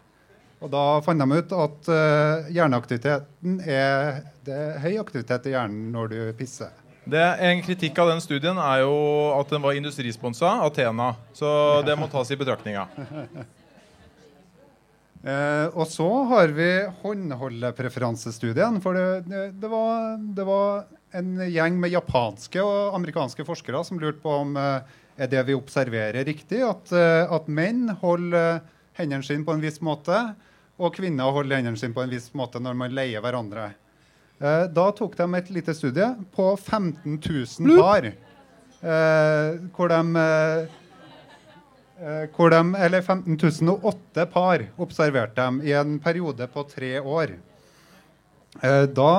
Og 0.61 0.69
Da 0.73 0.83
fant 1.05 1.23
de 1.23 1.39
ut 1.39 1.55
at 1.55 1.89
eh, 1.95 2.51
hjerneaktiviteten 2.57 3.61
er, 3.63 4.21
det 4.43 4.59
er 4.59 4.83
høy 4.83 4.99
aktivitet 4.99 5.47
i 5.47 5.55
hjernen 5.55 5.87
når 5.95 6.11
du 6.11 6.19
pisser. 6.37 6.75
Det, 7.07 7.23
en 7.47 7.63
kritikk 7.63 7.97
av 7.97 8.11
den 8.11 8.19
studien 8.21 8.59
er 8.59 8.83
jo 8.83 8.93
at 9.39 9.55
den 9.55 9.63
var 9.63 9.73
industrisponsa 9.73 10.59
Athena. 10.67 11.13
Så 11.33 11.47
det 11.87 11.95
må 11.97 12.11
tas 12.11 12.29
i 12.29 12.37
betraktninga. 12.43 12.89
Eh, 15.21 15.67
og 15.77 15.85
så 15.85 16.07
har 16.31 16.53
vi 16.57 16.69
håndholdepreferansestudien. 17.03 18.79
For 18.81 18.97
det, 18.97 19.29
det, 19.29 19.43
det, 19.61 19.69
var, 19.69 20.17
det 20.17 20.45
var 20.47 20.87
en 21.17 21.35
gjeng 21.45 21.77
med 21.81 21.93
japanske 21.93 22.63
og 22.65 22.95
amerikanske 22.97 23.45
forskere 23.45 23.83
som 23.85 24.01
lurte 24.01 24.23
på 24.23 24.33
om 24.43 24.57
eh, 24.57 24.97
er 25.21 25.29
det 25.29 25.43
vi 25.49 25.57
observerer 25.57 26.25
riktig, 26.25 26.63
at, 26.65 26.93
eh, 26.95 27.25
at 27.29 27.49
menn 27.51 27.89
holder 28.01 28.63
hendene 28.97 29.25
sine 29.25 29.45
på 29.45 29.53
en 29.53 29.61
viss 29.63 29.81
måte, 29.83 30.17
og 30.81 30.95
kvinner 30.95 31.33
holder 31.35 31.59
hendene 31.59 31.79
sine 31.79 31.93
på 31.93 32.03
en 32.03 32.13
viss 32.13 32.31
måte 32.37 32.61
når 32.63 32.77
man 32.79 32.95
leier 32.95 33.21
hverandre. 33.21 33.69
Eh, 34.41 34.65
da 34.73 34.89
tok 34.97 35.15
de 35.19 35.27
et 35.37 35.53
lite 35.53 35.75
studie 35.77 36.07
på 36.33 36.55
15 36.57 37.19
000 37.21 37.77
par. 37.77 38.09
Eh, 38.81 39.59
hvor 39.75 39.91
de 39.91 40.23
eh, 40.25 40.77
hvor 42.35 42.49
de, 42.49 42.59
eller 42.81 43.03
15 43.05 43.37
008 43.37 44.25
par 44.33 44.63
observerte 44.81 45.37
dem 45.37 45.59
i 45.61 45.73
en 45.77 45.99
periode 46.01 46.47
på 46.49 46.63
tre 46.69 46.95
år. 46.99 47.35
Eh, 48.59 48.85
da, 48.91 49.11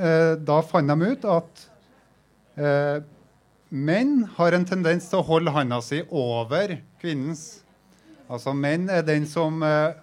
eh, 0.00 0.34
da 0.38 0.60
fant 0.64 0.88
de 0.88 1.10
ut 1.12 1.26
at 1.28 1.64
eh, 2.56 3.02
menn 3.70 4.22
har 4.38 4.56
en 4.56 4.64
tendens 4.66 5.08
til 5.10 5.20
å 5.20 5.26
holde 5.26 5.52
handa 5.54 5.80
si 5.84 6.00
over 6.08 6.78
kvinnens. 7.02 7.60
Altså 8.30 8.54
Menn 8.54 8.88
er 8.88 9.02
den 9.02 9.26
som 9.26 9.60
eh, 9.66 9.98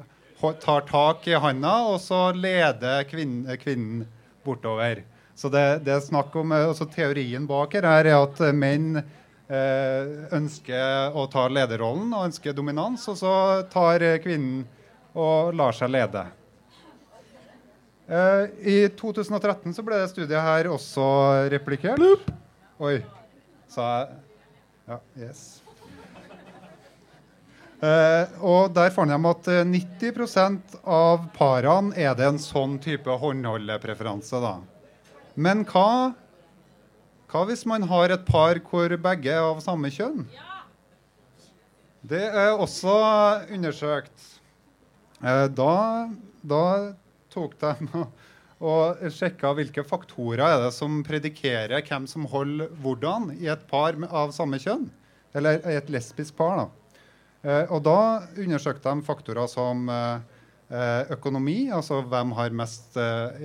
tar 0.61 0.85
tak 0.89 1.27
i 1.27 1.37
handa, 1.39 1.79
og 1.89 2.01
så 2.03 2.29
leder 2.35 3.07
kvinnen, 3.09 3.49
kvinnen 3.61 4.03
bortover. 4.45 5.01
Så 5.37 5.49
det, 5.53 5.63
det 5.85 5.93
er 5.93 6.05
snakk 6.05 6.35
om, 6.37 6.51
eh, 6.51 6.67
altså 6.69 6.87
Teorien 6.91 7.47
bak 7.49 7.75
her 7.77 7.87
er 7.89 8.11
at 8.15 8.41
eh, 8.45 8.55
menn 8.55 9.01
eh, 9.01 9.16
ønsker 9.47 11.15
å 11.15 11.23
ta 11.31 11.45
lederrollen 11.47 12.11
og 12.11 12.25
ønsker 12.27 12.55
dominans, 12.55 13.05
og 13.07 13.15
så 13.19 13.33
tar 13.71 14.03
eh, 14.03 14.19
kvinnen 14.23 14.65
og 15.17 15.55
lar 15.57 15.75
seg 15.75 15.93
lede. 15.93 16.25
Eh, 18.07 18.43
I 18.63 18.77
2013 18.95 19.73
så 19.75 19.83
ble 19.83 19.99
det 19.99 20.11
studiet 20.13 20.43
her 20.43 20.69
også 20.71 21.05
replikert. 21.51 22.27
Oi, 22.79 22.99
sa 23.71 23.87
jeg 23.91 24.23
Ja, 24.87 24.99
yes. 25.19 25.41
Eh, 27.83 28.37
og 28.41 28.71
der 28.73 28.93
fant 28.95 29.11
de 29.11 29.17
at 29.29 29.49
eh, 29.51 29.65
90% 29.67 30.77
av 30.81 31.27
parene 31.35 31.91
er 31.99 32.15
det 32.17 32.25
en 32.25 32.39
sånn 32.41 32.77
type 32.81 33.11
håndholdepreferanse. 33.21 34.39
Men 35.35 35.61
hva, 35.67 36.13
hva 37.27 37.43
hvis 37.49 37.65
man 37.67 37.83
har 37.89 38.13
et 38.13 38.23
par 38.27 38.59
hvor 38.69 38.93
begge 39.03 39.31
er 39.33 39.43
av 39.43 39.59
samme 39.63 39.89
kjønn? 39.91 40.23
Det 42.07 42.23
er 42.23 42.53
også 42.55 42.93
undersøkt. 43.51 44.15
Eh, 45.19 45.47
da, 45.51 45.73
da 46.39 46.61
tok 47.33 47.57
de 47.59 48.03
og 48.71 49.01
sjekka 49.13 49.51
hvilke 49.57 49.83
faktorer 49.85 50.45
er 50.45 50.61
det 50.63 50.71
som 50.77 51.01
predikerer 51.05 51.83
hvem 51.89 52.07
som 52.09 52.29
holder 52.31 52.71
hvordan 52.79 53.33
i 53.35 53.49
et 53.51 53.65
par 53.67 53.97
av 54.07 54.31
samme 54.35 54.61
kjønn. 54.63 54.87
Eller 55.35 55.59
i 55.67 55.75
et 55.81 55.91
lesbisk 55.91 56.37
par. 56.39 56.63
da. 56.63 57.01
Eh, 57.43 57.65
og 57.67 57.83
da 57.83 57.99
undersøkte 58.39 58.87
de 58.87 59.03
faktorer 59.03 59.51
som 59.51 59.83
eh, 59.91 61.11
økonomi, 61.11 61.67
altså 61.75 61.99
hvem 62.07 62.31
har 62.39 62.55
mest 62.55 62.95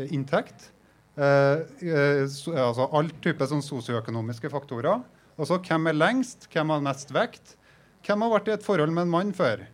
inntekt. 0.06 0.70
Eh, 1.12 1.58
eh, 1.84 2.22
so, 2.32 2.54
altså 2.56 2.86
all 2.96 3.10
type 3.24 3.44
sånn 3.48 3.64
sosioøkonomiske 3.64 4.48
faktorer. 4.52 5.02
Så 5.42 5.58
hvem 5.64 5.90
er 5.90 5.98
lengst, 5.98 6.46
hvem 6.52 6.72
har 6.72 6.84
mest 6.84 7.12
vekt, 7.12 7.56
hvem 8.06 8.24
har 8.24 8.32
vært 8.36 8.48
i 8.48 8.54
et 8.56 8.64
forhold 8.64 8.92
med 8.94 9.06
en 9.06 9.12
mann 9.12 9.32
før, 9.36 9.64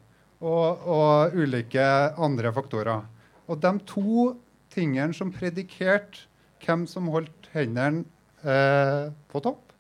og, 0.41 0.83
og 0.89 1.39
ulike 1.39 1.87
andre 2.19 2.53
faktorer. 2.55 3.07
Og 3.49 3.61
de 3.63 3.73
to 3.89 4.33
tingene 4.73 5.17
som 5.17 5.33
predikerte 5.35 6.27
hvem 6.65 6.87
som 6.91 7.11
holdt 7.13 7.51
hendene 7.55 8.05
eh, 8.43 9.11
på 9.31 9.43
topp, 9.45 9.75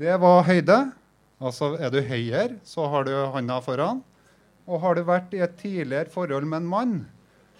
det 0.00 0.14
var 0.22 0.46
høyde. 0.46 0.78
Altså 1.42 1.72
er 1.82 1.90
du 1.90 1.98
høyere, 2.06 2.60
så 2.62 2.86
har 2.90 3.06
du 3.08 3.14
handa 3.34 3.58
foran. 3.64 4.02
Og 4.70 4.78
har 4.84 4.94
du 4.94 5.02
vært 5.06 5.34
i 5.34 5.42
et 5.42 5.56
tidligere 5.58 6.10
forhold 6.12 6.46
med 6.46 6.62
en 6.62 6.70
mann, 6.70 6.94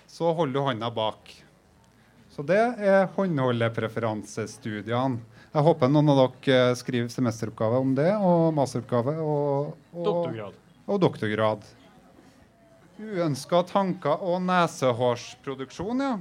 så 0.07 0.31
holder 0.37 0.55
du 0.55 0.69
handa 0.69 0.91
bak. 0.95 1.42
Så 2.33 2.41
det 2.49 2.57
er 2.81 3.11
håndholdepreferansestudiene. 3.13 5.21
Jeg 5.53 5.65
håper 5.67 5.91
noen 5.93 6.09
av 6.09 6.17
dere 6.23 6.71
eh, 6.71 6.79
skriver 6.81 7.11
semesteroppgave 7.13 7.77
om 7.85 7.91
det, 7.93 8.09
og 8.17 8.57
masteroppgave 8.57 9.13
og, 9.21 9.77
og, 9.93 10.05
Doktorgrad. 10.07 10.55
og 10.87 11.01
doktorgrad. 11.03 11.67
Uønska 13.03 13.61
tanker 13.69 14.17
og 14.25 14.41
nesehårsproduksjon, 14.47 16.01
ja. 16.01 16.17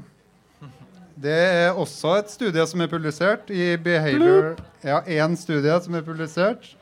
Det 1.21 1.31
er 1.31 1.71
også 1.79 2.17
et 2.19 2.29
studie 2.33 2.65
som 2.67 2.81
er 2.83 2.89
publisert 2.91 3.49
i 3.53 3.77
Behavior 3.77 4.55
Ja, 4.81 5.01
én 5.05 5.35
studie 5.37 5.81
som 5.83 5.93
er 5.95 6.01
publisert 6.03 6.75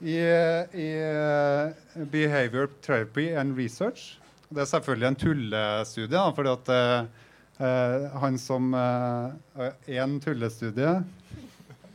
i, 0.00 0.16
i 0.16 0.98
eh, 0.98 1.70
Behavior 2.10 2.68
Therapy 2.82 3.36
and 3.38 3.58
Research. 3.58 4.18
Det 4.50 4.60
er 4.62 4.66
selvfølgelig 4.70 5.08
en 5.12 5.16
tullestudie, 5.20 6.16
da, 6.16 6.30
fordi 6.34 6.50
at 6.54 6.68
eh, 6.74 7.06
han 7.56 8.36
som 8.36 8.74
Én 8.76 10.18
tullestudie 10.20 10.90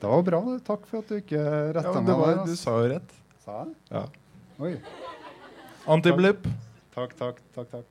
Det 0.01 0.09
var 0.09 0.23
bra. 0.25 0.41
Takk 0.65 0.87
for 0.89 1.03
at 1.03 1.11
du 1.11 1.19
ikke 1.19 1.43
retta 1.77 1.93
Ja, 1.93 2.01
meg 2.01 2.17
var, 2.17 2.35
der. 2.39 2.45
du 2.49 2.55
sa 2.57 2.75
jo 2.81 2.87
rett. 2.95 3.15
Sa 3.45 3.59
jeg? 3.61 3.75
Ja. 3.93 4.05
Oi. 4.61 4.75
Antiblip. 5.89 6.47
Takk, 6.95 7.13
takk, 7.19 7.43
takk. 7.53 7.69
takk. 7.71 7.89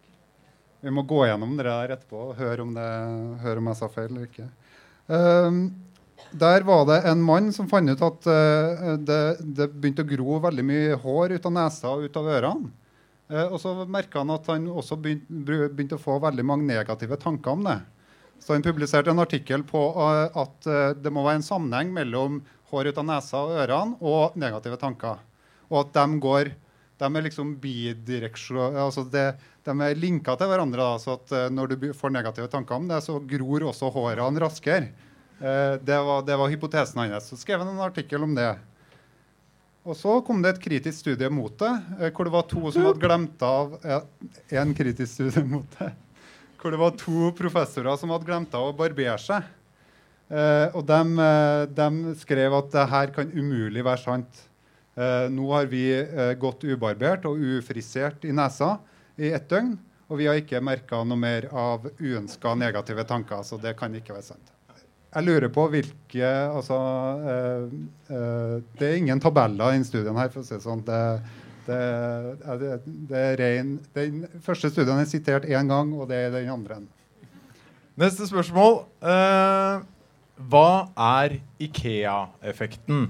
Vi 0.80 0.90
må 0.94 1.02
gå 1.04 1.24
gjennom 1.28 1.52
det 1.59 1.66
der 1.66 1.92
etterpå 1.96 2.30
og 2.30 2.37
høre 2.38 2.64
om, 2.64 2.72
det, 2.76 2.88
høre 3.42 3.61
om 3.61 3.70
jeg 3.70 3.78
sa 3.80 3.88
feil 3.92 4.09
eller 4.09 4.26
ikke. 4.28 4.46
Um, 5.11 5.59
der 6.30 6.64
var 6.64 6.87
det 6.88 7.00
en 7.11 7.22
mann 7.24 7.50
som 7.52 7.68
fant 7.68 7.90
ut 7.90 8.04
at 8.06 8.28
uh, 8.30 8.92
det, 8.96 9.22
det 9.42 9.66
begynte 9.74 10.06
å 10.06 10.09
gro 10.09 10.38
veldig 10.46 10.64
mye 10.64 11.00
hår 11.02 11.37
ut 11.37 11.48
av 11.50 11.56
nesa 11.59 11.92
og 11.92 12.06
ut 12.06 12.20
av 12.20 12.30
ørene. 12.38 12.70
Eh, 13.31 13.47
og 13.47 13.61
så 13.62 13.73
merka 13.87 14.25
han 14.25 14.33
at 14.35 14.49
han 14.51 14.66
også 14.69 14.99
begynte, 15.01 15.71
begynte 15.71 15.99
å 15.99 16.03
få 16.03 16.19
veldig 16.23 16.45
mange 16.47 16.66
negative 16.69 17.19
tanker 17.21 17.55
om 17.55 17.66
det. 17.69 17.79
Så 18.40 18.57
han 18.57 18.64
publiserte 18.64 19.12
en 19.12 19.23
artikkel 19.23 19.62
på 19.69 19.85
eh, 20.03 20.40
at 20.43 20.71
eh, 20.71 20.97
det 20.99 21.12
må 21.14 21.25
være 21.27 21.43
en 21.43 21.47
sammenheng 21.47 21.93
mellom 21.95 22.40
hår 22.73 22.90
ut 22.90 22.99
av 23.03 23.07
nesa 23.07 23.45
og 23.45 23.55
ørene 23.62 24.01
og 24.01 24.40
negative 24.40 24.79
tanker. 24.81 25.23
Og 25.71 25.85
at 25.85 25.95
de 25.95 26.21
går 26.23 26.53
de 27.01 27.09
er 27.09 27.25
liksom 27.25 27.55
bidireksjon... 27.62 28.75
Altså 28.77 29.07
det, 29.09 29.23
de 29.64 29.73
er 29.73 29.97
linka 29.97 30.35
til 30.37 30.51
hverandre. 30.51 30.85
Da, 30.85 30.99
så 31.01 31.14
at 31.16 31.31
når 31.55 31.71
du 31.71 31.87
får 31.97 32.12
negative 32.12 32.51
tanker 32.53 32.77
om 32.77 32.90
det, 32.90 32.99
så 33.07 33.14
gror 33.25 33.64
også 33.71 33.88
hårene 33.95 34.43
raskere. 34.43 34.90
Det, 35.40 35.97
var, 36.05 36.21
det 36.29 36.37
var 36.37 36.53
hypotesen 36.53 37.01
hans. 37.01 37.31
Så 37.31 37.38
skrev 37.40 37.62
han 37.62 37.71
en 37.73 37.81
artikkel 37.87 38.27
om 38.27 38.35
det. 38.37 38.51
Og 39.88 39.97
så 39.97 40.19
kom 40.25 40.43
det 40.45 40.55
et 40.55 40.62
kritisk 40.62 40.99
studie 41.01 41.31
mot 41.33 41.55
det, 41.62 41.73
eh, 42.01 42.11
hvor 42.12 42.29
det 42.29 42.35
var 42.35 42.45
to 42.51 42.62
som 42.69 42.85
hadde 42.85 43.01
glemt 43.01 43.43
av 43.43 43.79
En 44.51 44.75
kritisk 44.77 45.12
studie 45.14 45.45
mot 45.47 45.79
det. 45.79 45.93
Hvor 46.61 46.75
det 46.75 46.81
var 46.83 46.99
to 47.01 47.31
professorer 47.38 47.97
som 47.97 48.12
hadde 48.12 48.29
glemt 48.29 48.55
av 48.55 48.69
å 48.69 48.77
barbere 48.77 49.16
seg. 49.19 49.49
Eh, 50.31 50.69
og 50.77 50.85
de, 50.87 51.01
de 51.75 52.14
skrev 52.21 52.55
at 52.55 52.71
det 52.75 52.87
her 52.93 53.14
kan 53.16 53.33
umulig 53.33 53.83
være 53.83 54.05
sant. 54.05 54.47
Eh, 55.01 55.27
nå 55.33 55.49
har 55.55 55.69
vi 55.71 55.85
eh, 55.97 56.33
gått 56.38 56.66
ubarbert 56.66 57.25
og 57.31 57.40
ufrisert 57.40 58.27
i 58.27 58.35
nesa 58.37 58.77
i 59.21 59.31
ett 59.33 59.49
døgn, 59.51 59.77
og 60.11 60.19
vi 60.21 60.27
har 60.29 60.38
ikke 60.40 60.61
merka 60.64 61.01
noe 61.07 61.19
mer 61.19 61.47
av 61.51 61.87
uønska 62.01 62.55
negative 62.59 63.07
tanker. 63.09 63.45
Så 63.47 63.59
det 63.62 63.77
kan 63.79 63.95
ikke 63.97 64.16
være 64.16 64.29
sant. 64.33 64.53
Jeg 65.11 65.27
lurer 65.27 65.51
på 65.51 65.64
hvilke 65.73 66.27
altså, 66.55 66.77
eh, 67.27 67.62
eh, 68.14 68.57
Det 68.79 68.88
er 68.88 68.99
ingen 69.01 69.20
tabeller 69.23 69.73
i 69.73 69.79
denne 69.79 69.88
studien 69.88 70.18
her, 70.18 70.31
for 70.31 70.42
å 70.42 70.46
si 70.46 70.55
det 70.55 70.62
sånn. 70.62 70.85
Det, 70.87 71.01
det, 71.66 71.79
det, 72.61 72.77
det 73.11 73.23
er 73.33 73.40
ren, 73.40 73.73
Den 73.96 74.20
første 74.44 74.70
studien 74.70 75.01
er 75.03 75.09
sitert 75.11 75.49
én 75.51 75.70
gang, 75.70 75.90
og 75.99 76.07
det 76.11 76.20
er 76.29 76.37
den 76.37 76.53
andre. 76.53 76.79
Neste 77.99 78.29
spørsmål. 78.31 78.85
Eh, 79.03 79.83
hva 80.51 80.68
er 80.94 81.40
Ikea-effekten? 81.61 83.09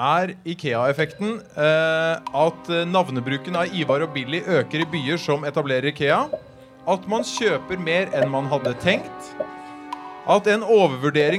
Er 0.00 0.34
Ikea-effekten 0.48 1.38
eh, 1.56 2.36
at 2.44 2.70
navnebruken 2.88 3.56
av 3.56 3.72
Ivar 3.72 4.04
og 4.04 4.12
Billy 4.12 4.42
øker 4.44 4.84
i 4.84 4.90
byer 4.92 5.20
som 5.24 5.48
etablerer 5.48 5.88
Ikea? 5.94 6.20
At 6.88 7.08
man 7.08 7.24
kjøper 7.24 7.80
mer 7.80 8.12
enn 8.16 8.28
man 8.32 8.52
hadde 8.52 8.76
tenkt? 8.84 9.32
At, 10.30 10.46
en 10.46 10.62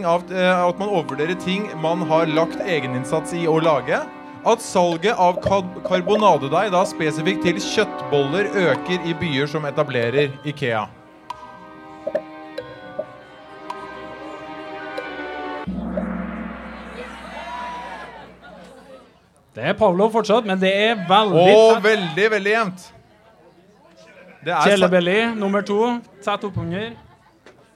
av, 0.06 0.26
eh, 0.36 0.68
at 0.68 0.80
man 0.82 0.90
overvurderer 0.92 1.38
ting 1.40 1.70
man 1.80 2.02
har 2.10 2.28
lagt 2.28 2.60
egeninnsats 2.60 3.32
i 3.38 3.46
å 3.48 3.56
lage? 3.64 4.02
At 4.44 4.64
salget 4.66 5.16
av 5.22 5.38
kar- 5.44 5.70
karbonadedeig, 5.86 6.72
da 6.74 6.82
spesifikt 6.90 7.46
til 7.46 7.62
kjøttboller, 7.62 8.50
øker 8.68 9.06
i 9.08 9.14
byer 9.22 9.48
som 9.48 9.68
etablerer 9.70 10.34
Ikea? 10.44 10.88
Det 19.54 19.64
er 19.68 19.74
Pavlov 19.76 20.12
fortsatt, 20.16 20.46
men 20.48 20.60
det 20.60 20.72
er 20.72 21.00
veldig 21.08 21.46
tett. 21.48 21.84
veldig, 21.84 22.28
veldig 22.32 22.52
jevnt. 22.56 22.86
Kjellebelly 24.48 25.18
nummer 25.38 25.62
to. 25.62 25.80
Tett 26.24 26.44
oppunder. 26.48 26.94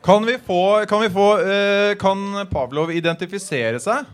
Kan 0.06 0.26
vi 0.26 0.38
få, 0.38 0.86
kan, 0.86 1.02
vi 1.02 1.10
få 1.10 1.28
uh, 1.42 1.96
kan 1.98 2.20
Pavlov 2.52 2.92
identifisere 2.94 3.80
seg? 3.82 4.06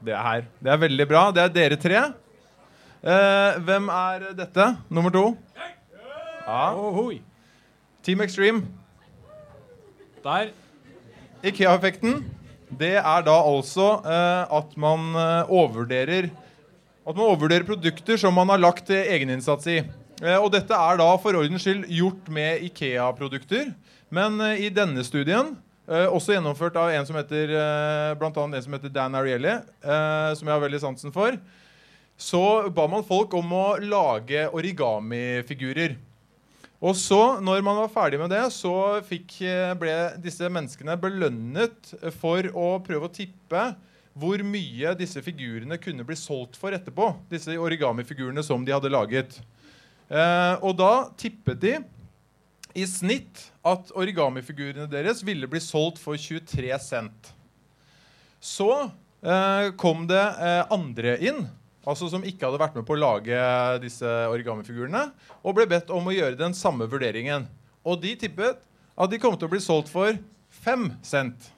Det 0.00 0.14
er 0.16 0.22
her. 0.24 0.46
Det 0.64 0.70
er 0.72 0.78
veldig 0.80 1.06
bra. 1.10 1.24
Det 1.36 1.42
er 1.42 1.52
dere 1.52 1.76
tre. 1.76 2.04
Uh, 3.04 3.58
hvem 3.66 3.90
er 3.92 4.24
dette? 4.38 4.68
Nummer 4.88 5.12
to? 5.12 5.26
Ja. 6.46 6.70
Team 8.00 8.24
Extreme. 8.24 8.64
Der. 10.24 10.54
Ikea-effekten, 11.44 12.22
det 12.80 12.94
er 13.02 13.28
da 13.28 13.36
altså 13.44 13.90
uh, 14.00 14.56
at 14.56 14.72
man 14.80 15.12
overvurderer 15.48 16.30
At 16.30 17.12
man 17.12 17.26
overvurderer 17.26 17.68
produkter 17.68 18.16
som 18.16 18.32
man 18.40 18.48
har 18.48 18.60
lagt 18.60 18.88
egeninnsats 18.88 19.68
i. 19.68 19.82
Og 20.40 20.48
dette 20.52 20.72
er 20.72 20.96
da 21.00 21.12
for 21.20 21.36
ordens 21.36 21.64
skyld 21.64 21.84
gjort 21.92 22.28
med 22.32 22.64
Ikea-produkter. 22.72 23.72
Men 24.10 24.40
eh, 24.42 24.66
i 24.66 24.70
denne 24.74 25.04
studien, 25.06 25.54
eh, 25.86 26.06
også 26.10 26.34
gjennomført 26.34 26.76
av 26.80 26.90
en 26.92 27.06
som 27.06 27.18
heter, 27.18 27.54
eh, 27.54 28.12
blant 28.18 28.36
annet 28.42 28.58
en 28.58 28.66
som 28.66 28.76
heter 28.76 28.92
Dan 28.94 29.16
Ariely, 29.18 29.56
som 29.80 30.46
jeg 30.46 30.54
har 30.54 30.62
veldig 30.66 30.82
sansen 30.82 31.14
for, 31.14 31.38
så 32.20 32.44
ba 32.74 32.86
man 32.90 33.06
folk 33.06 33.32
om 33.38 33.52
å 33.56 33.66
lage 33.80 34.44
origami-figurer. 34.52 35.94
Og 36.80 36.96
så, 36.96 37.40
når 37.44 37.62
man 37.64 37.76
var 37.76 37.92
ferdig 37.92 38.18
med 38.20 38.32
det, 38.32 38.42
så 38.56 38.72
fikk, 39.04 39.38
ble 39.80 39.94
disse 40.20 40.48
menneskene 40.48 40.96
belønnet 41.00 41.94
for 42.16 42.44
å 42.56 42.74
prøve 42.84 43.08
å 43.08 43.12
tippe 43.12 43.64
hvor 44.20 44.42
mye 44.44 44.92
disse 44.98 45.20
figurene 45.24 45.78
kunne 45.80 46.04
bli 46.08 46.16
solgt 46.18 46.58
for 46.60 46.74
etterpå. 46.76 47.12
Disse 47.30 47.56
origami-figurene 47.60 48.44
som 48.44 48.64
de 48.64 48.74
hadde 48.74 48.92
laget. 48.92 49.38
Eh, 50.10 50.54
og 50.66 50.74
da 50.80 50.92
tippet 51.20 51.60
de 51.62 51.74
i 52.74 52.86
snitt 52.86 53.50
at 53.66 53.90
origamifigurene 53.98 54.88
deres 54.90 55.24
ville 55.26 55.48
bli 55.50 55.60
solgt 55.62 56.00
for 56.02 56.18
23 56.18 56.70
cent. 56.82 57.30
Så 58.40 58.70
eh, 58.80 59.70
kom 59.80 60.06
det 60.08 60.20
eh, 60.20 60.62
andre 60.72 61.16
inn, 61.20 61.44
altså 61.84 62.08
som 62.12 62.24
ikke 62.24 62.46
hadde 62.46 62.62
vært 62.62 62.78
med 62.78 62.86
på 62.88 62.96
å 62.96 63.00
lage 63.00 63.44
disse 63.84 64.08
origamifigurene, 64.30 65.08
og 65.44 65.56
ble 65.56 65.68
bedt 65.70 65.92
om 65.92 66.08
å 66.08 66.14
gjøre 66.14 66.38
den 66.40 66.56
samme 66.56 66.88
vurderingen. 66.90 67.48
Og 67.84 68.00
de 68.02 68.14
tippet 68.20 68.60
at 69.00 69.12
de 69.12 69.20
kom 69.20 69.36
til 69.36 69.48
å 69.48 69.54
bli 69.54 69.62
solgt 69.64 69.92
for 69.92 70.16
5 70.64 70.90
cent. 71.06 71.50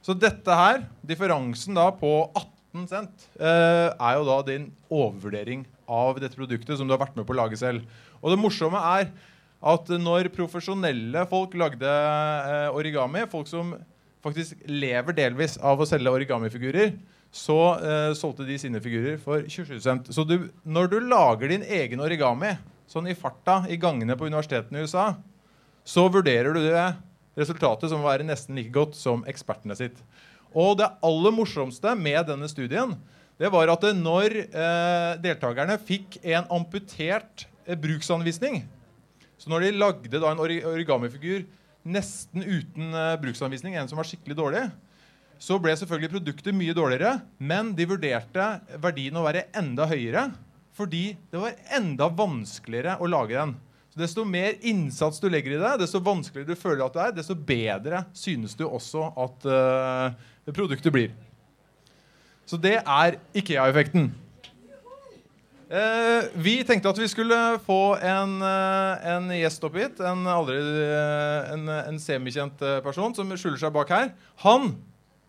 Så 0.00 0.16
dette 0.16 0.54
her, 0.56 0.86
differansen 1.04 1.76
da 1.76 1.90
på 1.92 2.12
18 2.30 2.86
cent, 2.88 3.26
eh, 3.36 3.90
er 3.92 4.16
jo 4.16 4.28
da 4.28 4.38
din 4.46 4.70
overvurdering 4.88 5.66
av 5.90 6.20
dette 6.22 6.38
produktet 6.38 6.78
som 6.78 6.88
du 6.88 6.94
har 6.94 7.02
vært 7.02 7.18
med 7.18 7.26
på 7.28 7.34
å 7.34 7.40
lage 7.42 7.58
selv. 7.60 7.84
Og 8.20 8.32
det 8.32 8.40
morsomme 8.40 8.80
er 8.96 9.10
at 9.60 9.90
når 10.00 10.30
profesjonelle 10.32 11.24
folk 11.28 11.54
lagde 11.60 11.88
eh, 11.88 12.68
origami, 12.72 13.26
folk 13.28 13.48
som 13.50 13.74
faktisk 14.24 14.60
lever 14.68 15.16
delvis 15.16 15.58
av 15.60 15.80
å 15.80 15.88
selge 15.88 16.12
origamifigurer, 16.12 16.94
så 17.30 17.58
eh, 17.78 18.12
solgte 18.18 18.46
de 18.48 18.56
sine 18.58 18.80
figurer 18.82 19.20
for 19.22 19.44
27 19.44 19.76
cent. 19.84 20.08
Så 20.12 20.24
du, 20.26 20.48
når 20.64 20.90
du 20.90 20.98
lager 21.04 21.52
din 21.52 21.64
egen 21.64 22.02
origami 22.02 22.56
sånn 22.90 23.06
i 23.06 23.14
farta 23.14 23.62
i 23.70 23.78
gangene 23.80 24.16
på 24.18 24.26
universitetene 24.26 24.80
i 24.80 24.88
USA, 24.88 25.12
så 25.86 26.08
vurderer 26.10 26.56
du 26.56 26.64
det 26.64 26.88
resultatet 27.38 27.92
som 27.92 28.02
å 28.02 28.08
være 28.08 28.26
nesten 28.26 28.58
like 28.58 28.72
godt 28.74 28.96
som 28.98 29.22
ekspertene 29.30 29.76
sitt. 29.78 30.00
Og 30.50 30.80
det 30.80 30.88
aller 31.06 31.34
morsomste 31.34 31.94
med 31.94 32.24
denne 32.32 32.48
studien 32.50 32.96
det 33.40 33.48
var 33.52 33.70
at 33.72 33.86
når 33.96 34.34
eh, 34.42 35.12
deltakerne 35.22 35.78
fikk 35.80 36.18
en 36.26 36.48
amputert 36.52 37.46
eh, 37.64 37.78
bruksanvisning 37.78 38.64
Så 39.40 39.48
når 39.48 39.64
de 39.64 39.72
lagde 39.78 40.20
da 40.20 40.34
en 40.34 40.42
origamifigur 40.42 41.46
nesten 41.88 42.44
uten 42.44 42.92
uh, 42.92 43.16
bruksanvisning, 43.22 43.78
en 43.78 43.88
som 43.88 44.00
var 44.00 44.08
skikkelig 44.08 44.36
dårlig, 44.36 44.66
så 45.40 45.56
ble 45.56 45.72
selvfølgelig 45.80 46.12
produktet 46.12 46.56
mye 46.56 46.76
dårligere, 46.76 47.14
men 47.40 47.72
de 47.76 47.86
vurderte 47.88 48.48
verdien 48.82 49.16
å 49.16 49.24
være 49.24 49.48
enda 49.56 49.88
høyere 49.88 50.28
fordi 50.76 51.10
det 51.32 51.40
var 51.40 51.56
enda 51.76 52.06
vanskeligere 52.16 52.94
å 53.02 53.08
lage 53.10 53.34
den. 53.34 53.50
Så 53.90 54.00
Desto 54.00 54.24
mer 54.24 54.54
innsats 54.64 55.18
du 55.20 55.26
legger 55.28 55.56
i 55.56 55.60
det, 55.60 55.72
desto 55.82 56.00
vanskeligere 56.04 56.54
du 56.54 56.60
føler 56.60 56.84
at 56.84 56.94
det 56.94 57.02
er, 57.02 57.16
desto 57.18 57.34
bedre 57.34 58.04
synes 58.16 58.54
du 58.56 58.62
også 58.68 59.08
at 59.24 59.48
uh, 59.50 60.52
produktet 60.54 60.94
blir. 60.94 61.12
Så 62.48 62.58
det 62.60 62.78
er 62.80 63.18
Ikea-effekten. 63.36 64.08
Eh, 65.70 66.24
vi 66.34 66.56
tenkte 66.66 66.90
at 66.90 66.98
vi 66.98 67.06
skulle 67.06 67.36
få 67.62 67.94
en, 68.02 68.40
eh, 68.42 69.10
en 69.12 69.28
gjest 69.30 69.62
opp 69.68 69.76
hit. 69.78 70.00
En, 70.02 70.26
eh, 70.26 71.52
en, 71.54 71.68
en 71.68 72.00
semikjent 72.02 72.62
eh, 72.66 72.80
person 72.82 73.14
som 73.14 73.30
skjuler 73.36 73.60
seg 73.60 73.72
bak 73.72 73.92
her. 73.94 74.10
Han 74.42 74.74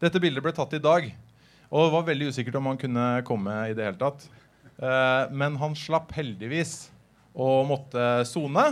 Dette 0.02 0.18
bildet 0.18 0.42
ble 0.42 0.50
tatt 0.50 0.72
i 0.74 0.82
dag. 0.82 1.12
Og 1.70 1.84
det 1.86 1.94
var 1.94 2.08
veldig 2.08 2.32
usikkert 2.34 2.56
om 2.58 2.72
han 2.72 2.80
kunne 2.82 3.22
komme 3.22 3.54
i 3.70 3.76
det 3.78 3.86
hele 3.86 4.00
tatt. 4.02 4.26
Eh, 4.82 5.30
men 5.30 5.60
han 5.62 5.78
slapp 5.78 6.10
heldigvis 6.18 6.90
og 7.38 7.68
måtte 7.70 8.26
sone. 8.26 8.66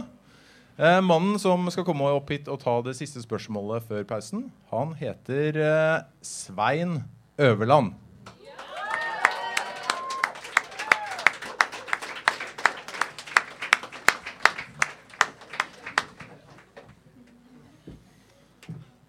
Eh, 0.79 0.97
mannen 1.05 1.38
som 1.38 1.69
skal 1.69 1.86
komme 1.86 2.10
opp 2.17 2.34
hit 2.34 2.49
og 2.49 2.63
ta 2.63 2.79
det 2.82 2.97
siste 2.97 3.21
spørsmålet 3.21 3.86
før 3.86 4.10
pausen, 4.10 4.47
han 4.71 4.97
heter 4.97 5.62
eh, 5.62 5.97
Svein 6.25 7.03
Øverland. 7.38 7.93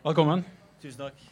Velkommen. 0.00 0.40
Tusen 0.80 1.02
takk. 1.02 1.24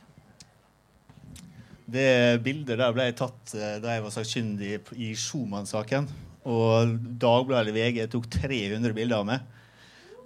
Det 1.88 2.40
bildet 2.44 2.76
der 2.76 2.92
ble 2.92 3.06
tatt 3.16 3.54
eh, 3.56 3.78
da 3.80 3.94
jeg 3.94 4.02
var 4.04 4.12
sakkyndig 4.12 4.74
i 5.00 5.14
Schumann-saken. 5.16 6.04
Og 6.48 6.90
Dagbladet 7.20 7.70
eller 7.70 7.76
VG 7.78 8.02
tok 8.12 8.28
300 8.34 8.92
bilder 8.96 9.22
av 9.22 9.28
meg. 9.30 9.46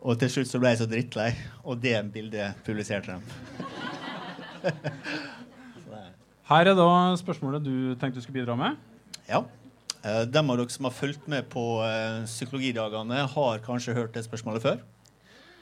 Og 0.02 0.18
til 0.18 0.32
slutt 0.34 0.50
så 0.50 0.58
ble 0.58 0.72
jeg 0.72 0.80
så 0.80 0.88
drittlei, 0.90 1.28
og 1.62 1.78
det 1.84 1.94
bildet 2.10 2.58
publiserte 2.66 3.14
de. 3.14 3.20
Her 6.50 6.72
er 6.72 6.74
da 6.74 6.88
spørsmålet 7.22 7.62
du 7.62 7.94
tenkte 7.94 8.18
du 8.18 8.24
skulle 8.26 8.40
bidra 8.40 8.58
med. 8.58 8.82
Ja. 9.30 9.44
Eh, 10.02 10.24
Dem 10.26 10.50
av 10.50 10.58
dere 10.58 10.74
som 10.74 10.90
har 10.90 10.96
fulgt 10.98 11.30
med 11.30 11.46
på 11.54 11.62
eh, 11.86 12.26
psykologidagene, 12.26 13.22
har 13.36 13.62
kanskje 13.62 13.94
hørt 14.00 14.18
det 14.18 14.26
spørsmålet 14.26 14.66
før. 14.66 14.82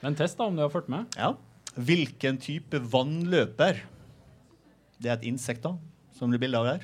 Men 0.01 0.17
test 0.17 0.41
da, 0.41 0.49
om 0.49 0.57
du 0.57 0.65
har 0.65 0.73
fulgt 0.73 0.89
med. 0.89 1.13
Ja. 1.21 1.35
Hvilken 1.79 2.39
type 2.43 2.81
vannløper 2.91 3.85
Det 5.01 5.09
er 5.09 5.17
et 5.17 5.29
insekt 5.31 5.63
da, 5.65 5.77
som 6.17 6.33
blir 6.33 6.43
bilde 6.43 6.59
av 6.59 6.67
her. 6.67 6.83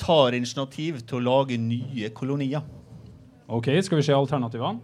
Tar 0.00 0.34
initiativ 0.34 1.02
til 1.06 1.20
å 1.20 1.24
lage 1.24 1.58
nye 1.60 2.08
kolonier. 2.10 2.64
Ok, 3.46 3.68
Skal 3.84 4.00
vi 4.00 4.06
se 4.06 4.16
alternativene? 4.16 4.80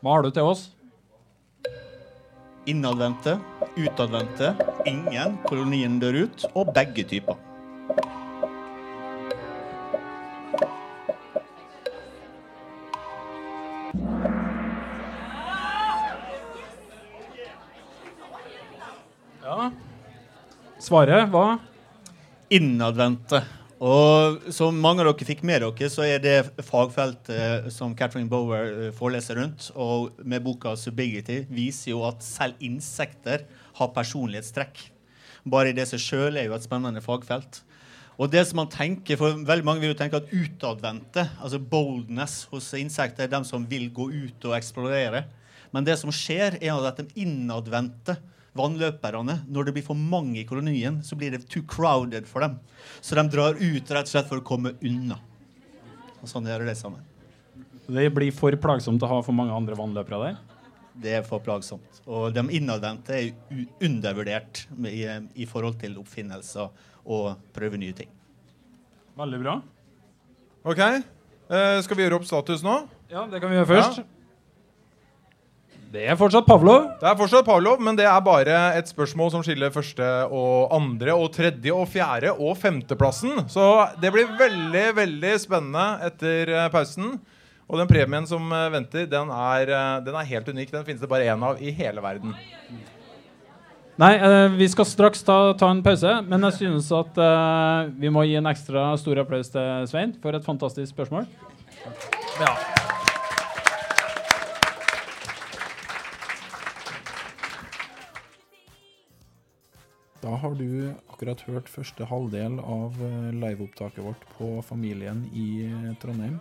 Hva 0.00 0.16
har 0.16 0.24
du 0.24 0.30
til 0.32 0.48
oss? 0.48 0.70
Innadvendte, 2.66 3.36
utadvendte, 3.76 4.54
ingen, 4.88 5.36
kolonien 5.46 6.00
dør 6.00 6.24
ut, 6.24 6.44
og 6.54 6.72
begge 6.74 7.04
typer. 7.08 7.38
Svaret 20.90 21.28
var 21.30 21.60
Innadvendte. 22.50 23.38
Og 23.78 24.48
som 24.50 24.74
mange 24.74 25.04
av 25.04 25.12
dere 25.12 25.26
fikk 25.28 25.44
med 25.46 25.62
dere, 25.62 25.86
så 25.86 26.02
er 26.02 26.18
det 26.18 26.64
fagfeltet 26.66 27.68
som 27.70 27.92
Catherine 27.94 28.26
Bower 28.26 28.72
eh, 28.72 28.88
foreleser 28.96 29.38
rundt. 29.38 29.68
Og 29.78 30.18
med 30.26 30.42
boka 30.42 30.72
'Subigity' 30.74 31.44
viser 31.46 31.92
jo 31.92 32.00
at 32.08 32.26
selv 32.26 32.58
insekter 32.58 33.44
har 33.78 33.92
personlighetstrekk. 33.94 34.82
Bare 35.46 35.70
i 35.70 35.76
det 35.78 35.86
seg 35.92 36.02
sjøl 36.02 36.40
er 36.40 36.48
jo 36.48 36.56
et 36.58 36.66
spennende 36.66 37.04
fagfelt. 37.04 37.60
Og 38.18 38.32
det 38.34 38.42
som 38.48 38.58
man 38.64 38.74
tenker, 38.74 39.14
for 39.14 39.38
veldig 39.46 39.68
mange 39.68 39.86
vil 39.86 39.94
jo 39.94 40.00
tenke 40.02 40.18
at 40.18 40.34
utadvendte, 40.34 41.28
altså 41.38 41.62
boldness 41.62 42.48
hos 42.50 42.74
insekter, 42.74 43.28
er 43.28 43.34
de 43.38 43.44
som 43.46 43.62
vil 43.62 43.92
gå 43.94 44.10
ut 44.10 44.50
og 44.50 44.58
eksplorere. 44.58 45.22
Men 45.70 45.86
det 45.86 46.00
som 46.02 46.10
skjer, 46.10 46.58
er 46.58 46.82
at 46.82 46.98
de 46.98 47.06
innadvendte 47.14 48.18
vannløperne, 48.56 49.40
når 49.46 49.68
det 49.68 49.74
blir 49.76 49.86
for 49.86 49.98
mange 49.98 50.40
i 50.40 50.46
kolonien, 50.48 51.00
så 51.06 51.16
blir 51.18 51.34
det 51.34 51.44
too 51.50 51.62
crowded 51.70 52.26
for 52.28 52.44
dem. 52.44 52.58
Så 53.00 53.18
de 53.18 53.24
drar 53.30 53.58
ut 53.58 53.92
rett 53.94 54.08
og 54.08 54.12
slett 54.12 54.30
for 54.30 54.42
å 54.42 54.46
komme 54.46 54.74
unna. 54.82 55.20
Og 56.20 56.28
sånn 56.28 56.48
gjør 56.50 56.66
det 56.68 56.76
sammen. 56.78 57.04
Det 57.90 58.06
blir 58.14 58.30
for 58.34 58.54
plagsomt 58.60 59.02
å 59.02 59.10
ha 59.10 59.20
for 59.26 59.34
mange 59.34 59.54
andre 59.54 59.78
vannløpere 59.78 60.22
der. 60.26 60.38
Det 61.00 61.14
er 61.20 61.26
for 61.26 61.42
plagsomt. 61.42 62.02
Og 62.10 62.34
de 62.34 62.42
innadvendte 62.58 63.16
er 63.16 63.64
undervurdert 63.86 64.64
i, 64.90 65.06
i 65.42 65.46
forhold 65.48 65.78
til 65.80 65.96
oppfinnelser 66.02 66.68
og 67.10 67.32
prøve 67.56 67.80
nye 67.80 67.96
ting. 67.96 68.10
Veldig 69.18 69.40
bra. 69.42 69.56
Ok, 70.70 70.80
eh, 70.80 71.76
Skal 71.82 71.96
vi 71.96 72.04
gjøre 72.04 72.20
opp 72.20 72.26
status 72.28 72.62
nå? 72.66 72.82
Ja, 73.10 73.24
det 73.30 73.40
kan 73.40 73.50
vi 73.50 73.58
gjøre 73.58 73.70
først. 73.70 74.02
Det 75.90 76.04
er 76.06 76.14
fortsatt 76.14 76.46
Pavlov. 76.46 76.84
Det 77.00 77.06
er 77.08 77.16
fortsatt 77.18 77.46
Pavlov, 77.48 77.80
men 77.82 77.96
det 77.98 78.04
er 78.06 78.18
bare 78.22 78.58
et 78.78 78.86
spørsmål 78.86 79.32
som 79.34 79.42
skiller 79.42 79.72
første 79.74 80.06
og 80.30 80.70
andre 80.76 81.16
og 81.18 81.32
tredje 81.34 81.74
og 81.74 81.88
fjerde 81.90 82.30
og 82.30 82.54
femteplassen. 82.60 83.40
Så 83.50 83.64
det 83.98 84.12
blir 84.14 84.30
veldig, 84.38 84.84
veldig 85.00 85.32
spennende 85.42 85.86
etter 86.06 86.52
eh, 86.54 86.68
pausen. 86.70 87.16
Og 87.66 87.82
den 87.82 87.90
premien 87.90 88.28
som 88.30 88.46
eh, 88.54 88.68
venter, 88.70 89.08
den 89.10 89.32
er, 89.34 89.72
eh, 89.74 89.96
den 90.06 90.18
er 90.20 90.30
helt 90.30 90.52
unik. 90.54 90.70
Den 90.76 90.86
finnes 90.86 91.02
det 91.02 91.10
bare 91.10 91.26
én 91.26 91.42
av 91.48 91.58
i 91.58 91.74
hele 91.74 92.04
verden. 92.04 92.36
Nei, 94.00 94.14
vi 94.54 94.70
skal 94.70 94.86
straks 94.88 95.26
ta, 95.26 95.40
ta 95.58 95.72
en 95.74 95.82
pause, 95.84 96.14
men 96.24 96.46
jeg 96.46 96.56
synes 96.56 96.86
at 96.96 97.18
uh, 97.20 97.90
vi 98.00 98.08
må 98.08 98.22
gi 98.24 98.38
en 98.38 98.48
ekstra 98.48 98.86
stor 98.96 99.20
applaus 99.20 99.52
til 99.52 99.90
Svein 99.90 100.14
for 100.22 100.38
et 100.38 100.46
fantastisk 100.46 100.94
spørsmål. 100.94 101.28
Ja. 102.40 102.54
Da 110.20 110.34
har 110.36 110.52
du 110.52 110.92
akkurat 111.08 111.40
hørt 111.48 111.68
første 111.72 112.04
halvdel 112.04 112.58
av 112.60 112.96
eh, 113.00 113.30
liveopptaket 113.32 114.04
vårt 114.04 114.24
på 114.36 114.50
Familien 114.68 115.22
i 115.32 115.64
eh, 115.64 115.86
Trondheim. 116.02 116.36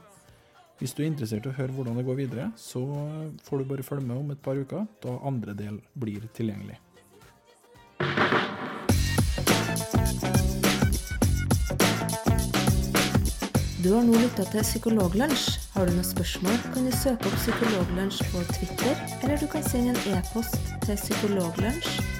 Hvis 0.81 0.91
du 0.95 0.99
er 1.03 1.07
interessert 1.07 1.47
i 1.47 1.51
å 1.51 1.55
høre 1.55 1.71
hvordan 1.77 1.95
det 1.95 2.03
går 2.07 2.17
videre, 2.19 2.49
så 2.59 2.83
får 3.43 3.61
du 3.61 3.69
bare 3.71 3.85
følge 3.87 4.07
med 4.07 4.19
om 4.19 4.33
et 4.35 4.43
par 4.43 4.59
uker, 4.59 4.83
da 5.03 5.15
andre 5.27 5.55
del 5.55 5.79
blir 5.95 6.27
tilgjengelig. 6.35 6.75
Du 13.79 13.93
har 13.95 14.03
nå 14.03 14.19
lytta 14.19 14.43
til 14.51 14.63
Psykologlunsj. 14.63 15.55
Har 15.75 15.87
du 15.87 15.95
noen 15.95 16.07
spørsmål, 16.07 16.59
kan 16.75 16.87
du 16.87 16.95
søke 16.99 17.31
opp 17.31 17.39
Psykologlunsj 17.39 18.23
på 18.33 18.43
Twitter, 18.57 19.07
eller 19.21 19.39
du 19.39 19.47
kan 19.51 19.63
sende 19.71 19.95
en 19.95 20.19
e-post 20.19 20.59
til 20.83 20.99
psykologlunsj 20.99 22.19